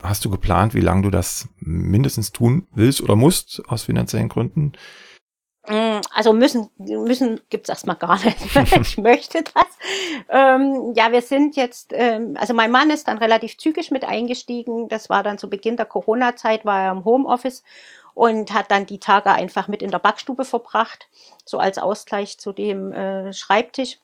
hast 0.04 0.26
du 0.26 0.30
geplant, 0.30 0.74
wie 0.74 0.82
lange 0.82 1.04
du 1.04 1.10
das 1.10 1.48
mindestens 1.60 2.32
tun 2.32 2.68
willst 2.74 3.02
oder 3.02 3.16
musst 3.16 3.64
aus 3.68 3.84
finanziellen 3.84 4.30
Gründen? 4.30 4.74
Mm, 5.68 6.02
also 6.14 6.34
müssen, 6.34 6.70
müssen 6.78 7.40
gibt's 7.50 7.70
erstmal 7.70 7.96
gar 7.96 8.24
nicht. 8.24 8.38
ich 8.82 8.98
möchte 8.98 9.44
das. 9.44 9.66
Ähm, 10.30 10.94
ja, 10.96 11.12
wir 11.12 11.22
sind 11.22 11.56
jetzt, 11.56 11.92
ähm, 11.94 12.36
also 12.38 12.54
mein 12.54 12.72
Mann 12.72 12.90
ist 12.90 13.08
dann 13.08 13.20
relativ 13.20 13.58
zügig 13.58 13.92
mit 13.92 14.04
eingestiegen. 14.04 14.88
Das 14.90 15.10
war 15.10 15.24
dann 15.24 15.38
zu 15.38 15.50
Beginn 15.50 15.78
der 15.78 15.86
Corona-Zeit, 15.86 16.66
war 16.66 16.82
er 16.82 16.92
im 16.92 17.06
Homeoffice 17.06 17.64
und 18.14 18.54
hat 18.54 18.72
dann 18.72 18.86
die 18.86 19.00
Tage 19.00 19.32
einfach 19.32 19.68
mit 19.68 19.82
in 19.82 19.92
der 19.92 20.00
Backstube 20.00 20.46
verbracht, 20.46 21.08
so 21.46 21.60
als 21.60 21.78
Ausgleich 21.78 22.38
zu 22.38 22.52
dem 22.52 22.92
äh, 22.92 23.34
Schreibtisch. 23.34 24.00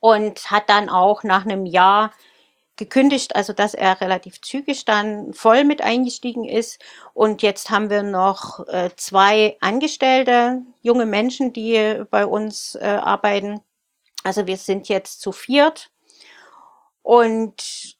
Und 0.00 0.50
hat 0.52 0.70
dann 0.70 0.88
auch 0.88 1.24
nach 1.24 1.44
einem 1.44 1.66
Jahr 1.66 2.12
gekündigt, 2.78 3.36
also 3.36 3.52
dass 3.52 3.74
er 3.74 4.00
relativ 4.00 4.40
zügig 4.40 4.84
dann 4.84 5.34
voll 5.34 5.64
mit 5.64 5.82
eingestiegen 5.82 6.44
ist. 6.44 6.80
Und 7.12 7.42
jetzt 7.42 7.68
haben 7.68 7.90
wir 7.90 8.02
noch 8.02 8.66
äh, 8.68 8.90
zwei 8.96 9.58
Angestellte, 9.60 10.62
junge 10.80 11.04
Menschen, 11.04 11.52
die 11.52 12.02
bei 12.10 12.24
uns 12.24 12.76
äh, 12.76 12.84
arbeiten. 12.86 13.60
Also 14.22 14.46
wir 14.46 14.56
sind 14.56 14.88
jetzt 14.88 15.20
zu 15.20 15.32
viert. 15.32 15.90
Und 17.02 17.97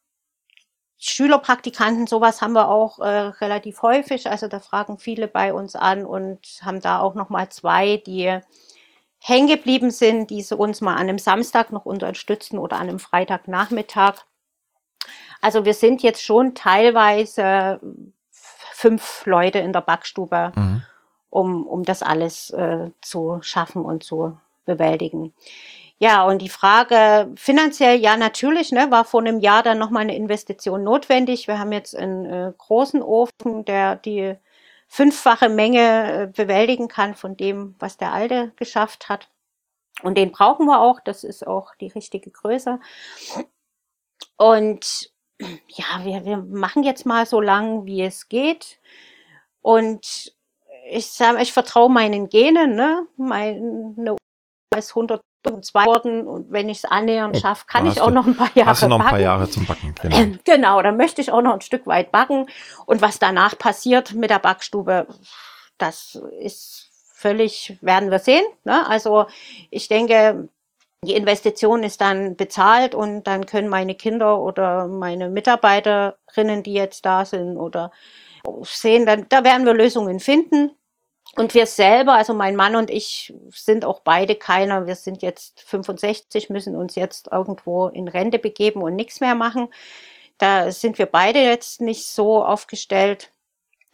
Schülerpraktikanten, 0.99 2.09
sowas 2.09 2.43
haben 2.43 2.55
wir 2.55 2.69
auch 2.69 2.99
äh, 2.99 3.09
relativ 3.09 3.83
häufig. 3.83 4.29
Also 4.29 4.49
da 4.49 4.59
fragen 4.59 4.99
viele 4.99 5.29
bei 5.29 5.55
uns 5.55 5.77
an 5.77 6.05
und 6.05 6.41
haben 6.63 6.81
da 6.81 6.99
auch 6.99 7.15
noch 7.15 7.29
mal 7.29 7.49
zwei, 7.51 7.99
die 7.99 8.41
hängen 9.21 9.47
geblieben 9.49 9.91
sind, 9.91 10.31
die 10.31 10.43
sie 10.43 10.57
uns 10.57 10.81
mal 10.81 10.95
an 10.95 11.09
einem 11.09 11.19
Samstag 11.19 11.71
noch 11.71 11.87
unterstützen 11.87 12.59
oder 12.59 12.77
an 12.77 12.89
einem 12.89 12.99
Freitagnachmittag. 12.99 14.25
Also 15.41 15.65
wir 15.65 15.75
sind 15.75 16.03
jetzt 16.03 16.23
schon 16.23 16.55
teilweise 16.55 17.81
fünf 18.31 19.25
Leute 19.27 19.59
in 19.59 19.73
der 19.73 19.81
Backstube, 19.81 20.53
mhm. 20.55 20.83
um, 21.31 21.67
um 21.67 21.85
das 21.85 22.03
alles 22.03 22.51
äh, 22.51 22.91
zu 23.03 23.39
schaffen 23.43 23.85
und 23.85 24.03
zu 24.03 24.37
bewältigen. 24.65 25.33
Ja, 26.01 26.25
und 26.25 26.41
die 26.43 26.49
Frage 26.49 27.33
finanziell, 27.37 27.99
ja, 27.99 28.17
natürlich, 28.17 28.71
ne, 28.71 28.91
war 28.91 29.05
vor 29.05 29.21
einem 29.21 29.41
Jahr 29.41 29.65
dann 29.65 29.79
nochmal 29.79 30.03
eine 30.03 30.15
Investition 30.17 30.85
notwendig. 30.85 31.49
Wir 31.49 31.59
haben 31.59 31.73
jetzt 31.73 31.97
einen 31.97 32.25
äh, 32.25 32.53
großen 32.57 33.03
Ofen, 33.03 33.65
der 33.65 33.97
die 33.97 34.37
fünffache 34.87 35.49
Menge 35.49 36.23
äh, 36.23 36.27
bewältigen 36.29 36.87
kann 36.89 37.15
von 37.17 37.37
dem, 37.37 37.75
was 37.81 37.97
der 37.97 38.13
alte 38.13 38.53
geschafft 38.57 39.09
hat. 39.09 39.29
Und 40.03 40.17
den 40.17 40.31
brauchen 40.31 40.67
wir 40.67 40.81
auch. 40.81 41.01
Das 41.01 41.25
ist 41.25 41.45
auch 41.47 41.75
die 41.77 41.89
richtige 41.89 42.31
Größe. 42.31 42.79
Und 44.37 45.13
ja, 45.69 46.05
wir, 46.05 46.25
wir 46.25 46.37
machen 46.39 46.85
jetzt 46.85 47.07
mal 47.07 47.27
so 47.27 47.41
lang, 47.41 47.87
wie 47.87 48.03
es 48.03 48.29
geht. 48.29 48.79
Und 49.63 50.33
ich 50.91 51.07
sage, 51.11 51.43
ich 51.43 51.53
vertraue 51.53 51.91
meinen 51.91 52.29
Genen, 52.29 52.77
ne? 52.77 53.07
Meine 53.17 54.17
ist 54.79 54.91
102 54.91 55.87
worden 55.87 56.27
und 56.27 56.51
wenn 56.51 56.69
ich 56.69 56.79
es 56.79 56.85
annähernd 56.85 57.37
oh, 57.37 57.41
schaffe, 57.41 57.67
kann 57.67 57.87
ich 57.87 58.01
auch 58.01 58.11
noch 58.11 58.27
ein 58.27 58.37
paar 58.37 58.51
Jahre 58.55 58.71
Hast 58.71 58.83
du 58.83 58.89
noch 58.89 59.01
ein 59.01 59.07
paar 59.07 59.21
Jahre 59.21 59.49
zum 59.49 59.67
Backen, 59.67 59.95
genau. 60.01 60.17
Ähm, 60.17 60.39
genau, 60.45 60.83
dann 60.83 60.97
möchte 60.97 61.21
ich 61.21 61.33
auch 61.33 61.43
noch 61.43 61.55
ein 61.55 61.61
Stück 61.61 61.87
weit 61.87 62.13
backen. 62.13 62.47
Und 62.87 63.03
was 63.03 63.19
danach 63.19 63.59
passiert 63.59 64.15
mit 64.15 64.31
der 64.31 64.39
Backstube, 64.39 65.07
das 65.79 66.21
ist 66.41 66.91
völlig, 67.13 67.77
werden 67.81 68.11
wir 68.11 68.21
sehen. 68.21 68.45
Ne? 68.65 68.87
Also 68.89 69.27
ich 69.71 69.89
denke, 69.89 70.49
die 71.05 71.15
Investition 71.15 71.83
ist 71.83 72.01
dann 72.01 72.37
bezahlt 72.37 72.95
und 72.95 73.25
dann 73.25 73.47
können 73.47 73.69
meine 73.69 73.95
Kinder 73.95 74.41
oder 74.41 74.89
meine 74.89 75.29
Mitarbeiterinnen, 75.29 76.63
die 76.63 76.73
jetzt 76.73 77.05
da 77.07 77.25
sind 77.25 77.57
oder 77.57 77.93
sehen, 78.63 79.07
dann, 79.07 79.27
da 79.29 79.45
werden 79.45 79.67
wir 79.67 79.75
Lösungen 79.75 80.21
finden. 80.21 80.71
Und 81.37 81.55
wir 81.55 81.67
selber, 81.67 82.15
also 82.15 82.35
mein 82.35 82.57
Mann 82.57 82.75
und 82.75 82.91
ich 82.91 83.35
sind 83.51 83.85
auch 83.85 84.01
beide 84.01 84.35
keiner, 84.35 84.87
wir 84.87 84.95
sind 84.95 85.23
jetzt 85.23 85.61
65, 85.61 86.51
müssen 86.51 86.75
uns 86.75 86.95
jetzt 86.95 87.29
irgendwo 87.31 87.89
in 87.89 88.09
Rente 88.09 88.39
begeben 88.39 88.83
und 88.83 88.97
nichts 88.97 89.21
mehr 89.21 89.35
machen. 89.35 89.69
Da 90.39 90.73
sind 90.73 90.99
wir 90.99 91.07
beide 91.07 91.41
jetzt 91.41 91.81
nicht 91.81 92.07
so 92.07 92.45
aufgestellt. 92.45 93.31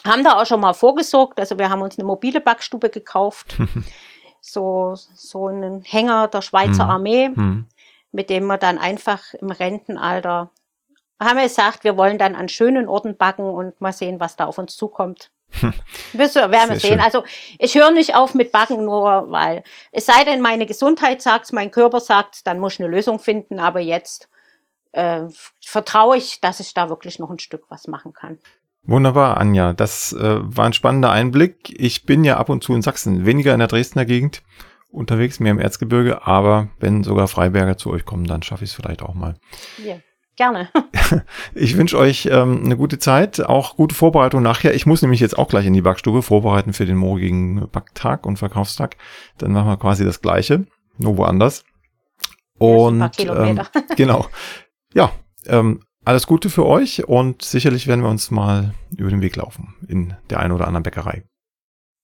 Haben 0.05 0.25
da 0.25 0.41
auch 0.41 0.47
schon 0.47 0.61
mal 0.61 0.75
vorgesorgt, 0.75 1.41
also 1.41 1.59
wir 1.59 1.71
haben 1.71 1.83
uns 1.83 1.99
eine 1.99 2.07
mobile 2.07 2.41
Backstube 2.41 2.91
gekauft. 2.91 3.57
so, 4.41 4.95
so 4.95 5.49
einen 5.49 5.83
Hänger 5.83 6.29
der 6.29 6.43
Schweizer 6.43 6.85
hm. 6.85 6.91
Armee, 6.91 7.27
hm. 7.27 7.67
mit 8.13 8.31
dem 8.31 8.47
wir 8.47 8.59
dann 8.59 8.79
einfach 8.79 9.35
im 9.35 9.51
Rentenalter 9.51 10.51
haben 11.21 11.37
wir 11.37 11.45
gesagt, 11.45 11.85
wir 11.85 11.97
wollen 11.97 12.19
dann 12.19 12.35
an 12.35 12.49
schönen 12.49 12.89
Orten 12.89 13.17
backen 13.17 13.45
und 13.45 13.81
mal 13.81 13.93
sehen, 13.93 14.21
was 14.21 14.37
da 14.37 14.47
auf 14.47 14.59
uns 14.59 14.77
zukommt. 14.77 15.31
Wirst 16.13 16.37
du, 16.37 16.41
werden 16.41 16.71
wir 16.71 16.81
sehen. 16.81 16.93
Schön. 16.93 17.01
Also 17.01 17.25
ich 17.59 17.75
höre 17.75 17.91
nicht 17.91 18.15
auf 18.15 18.35
mit 18.35 18.53
Backen, 18.53 18.85
nur 18.85 19.31
weil 19.31 19.63
es 19.93 20.07
sei 20.07 20.25
denn, 20.25 20.41
meine 20.41 20.67
Gesundheit 20.67 21.23
sagt 21.23 21.53
mein 21.53 21.71
Körper 21.71 22.01
sagt 22.01 22.47
dann 22.47 22.59
muss 22.59 22.75
ich 22.75 22.81
eine 22.81 22.89
Lösung 22.89 23.19
finden, 23.19 23.61
aber 23.61 23.81
jetzt 23.81 24.29
äh, 24.93 25.23
vertraue 25.65 26.17
ich, 26.17 26.41
dass 26.41 26.61
ich 26.61 26.75
da 26.75 26.89
wirklich 26.89 27.19
noch 27.19 27.31
ein 27.31 27.39
Stück 27.39 27.65
was 27.69 27.87
machen 27.87 28.13
kann. 28.13 28.39
Wunderbar, 28.83 29.39
Anja. 29.39 29.73
Das 29.73 30.13
äh, 30.13 30.39
war 30.43 30.67
ein 30.67 30.75
spannender 30.75 31.11
Einblick. 31.11 31.75
Ich 31.81 32.05
bin 32.05 32.23
ja 32.23 32.37
ab 32.37 32.51
und 32.51 32.63
zu 32.63 32.75
in 32.75 32.83
Sachsen, 32.83 33.25
weniger 33.25 33.55
in 33.55 33.61
der 33.61 33.69
Dresdner 33.69 34.05
Gegend 34.05 34.43
unterwegs, 34.91 35.41
mehr 35.41 35.51
im 35.51 35.59
Erzgebirge, 35.59 36.27
aber 36.27 36.69
wenn 36.79 37.03
sogar 37.03 37.27
Freiberger 37.27 37.77
zu 37.77 37.91
euch 37.91 38.05
kommen, 38.05 38.27
dann 38.27 38.43
schaffe 38.43 38.65
ich 38.65 38.71
es 38.71 38.77
vielleicht 38.77 39.03
auch 39.03 39.15
mal. 39.15 39.35
Ja, 39.85 39.97
gerne. 40.37 40.71
ich 41.55 41.77
wünsche 41.77 41.99
euch 41.99 42.27
ähm, 42.27 42.63
eine 42.65 42.77
gute 42.77 42.99
Zeit, 42.99 43.41
auch 43.41 43.77
gute 43.77 43.95
Vorbereitung 43.95 44.43
nachher. 44.43 44.75
Ich 44.75 44.87
muss 44.87 45.03
nämlich 45.03 45.21
jetzt 45.21 45.39
auch 45.39 45.49
gleich 45.49 45.67
in 45.67 45.73
die 45.73 45.83
Backstube 45.83 46.23
vorbereiten 46.23 46.73
für 46.73 46.87
den 46.87 46.97
morgigen 46.97 47.69
Backtag 47.71 48.27
und 48.27 48.39
Verkaufstag. 48.39 48.97
Dann 49.39 49.53
machen 49.53 49.69
wir 49.69 49.77
quasi 49.77 50.05
das 50.05 50.21
Gleiche, 50.21 50.67
nur 50.99 51.17
woanders. 51.17 51.65
Und 52.59 53.11
ähm, 53.21 53.61
genau. 53.97 54.27
Ja, 54.93 55.13
ähm, 55.47 55.83
alles 56.05 56.27
Gute 56.27 56.51
für 56.51 56.67
euch 56.67 57.09
und 57.09 57.43
sicherlich 57.43 57.87
werden 57.87 58.03
wir 58.03 58.11
uns 58.11 58.31
mal 58.31 58.75
über 58.97 59.11
den 59.11 59.23
Weg 59.23 59.37
laufen 59.37 59.75
in 59.89 60.15
der 60.31 60.41
einen 60.41 60.53
oder 60.53 60.67
anderen 60.67 60.83
Bäckerei. 60.83 61.25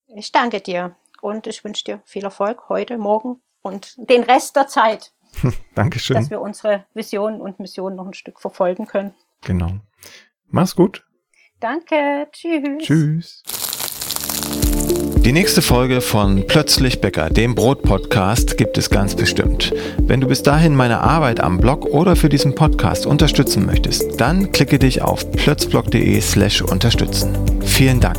Ich 0.06 0.32
danke 0.32 0.60
dir. 0.60 0.96
Und 1.20 1.46
ich 1.46 1.64
wünsche 1.64 1.84
dir 1.84 2.02
viel 2.04 2.24
Erfolg 2.24 2.68
heute, 2.68 2.96
morgen 2.96 3.42
und 3.62 3.94
den 4.08 4.22
Rest 4.22 4.56
der 4.56 4.68
Zeit. 4.68 5.12
Dankeschön. 5.74 6.16
Dass 6.16 6.30
wir 6.30 6.40
unsere 6.40 6.84
Vision 6.94 7.40
und 7.40 7.60
Mission 7.60 7.96
noch 7.96 8.06
ein 8.06 8.14
Stück 8.14 8.40
verfolgen 8.40 8.86
können. 8.86 9.14
Genau. 9.42 9.72
Mach's 10.48 10.76
gut. 10.76 11.04
Danke. 11.60 12.28
Tschüss. 12.32 12.78
Tschüss. 12.78 13.42
Die 15.24 15.32
nächste 15.32 15.60
Folge 15.60 16.00
von 16.00 16.46
Plötzlich 16.46 17.02
Bäcker, 17.02 17.28
dem 17.28 17.54
Brot-Podcast, 17.54 18.56
gibt 18.56 18.78
es 18.78 18.88
ganz 18.88 19.14
bestimmt. 19.14 19.72
Wenn 19.98 20.22
du 20.22 20.26
bis 20.26 20.42
dahin 20.42 20.74
meine 20.74 21.00
Arbeit 21.00 21.40
am 21.40 21.60
Blog 21.60 21.84
oder 21.84 22.16
für 22.16 22.30
diesen 22.30 22.54
Podcast 22.54 23.04
unterstützen 23.04 23.66
möchtest, 23.66 24.18
dann 24.18 24.50
klicke 24.50 24.78
dich 24.78 25.02
auf 25.02 25.30
plötzblog.de 25.30 26.20
slash 26.22 26.62
unterstützen. 26.62 27.36
Vielen 27.60 28.00
Dank. 28.00 28.18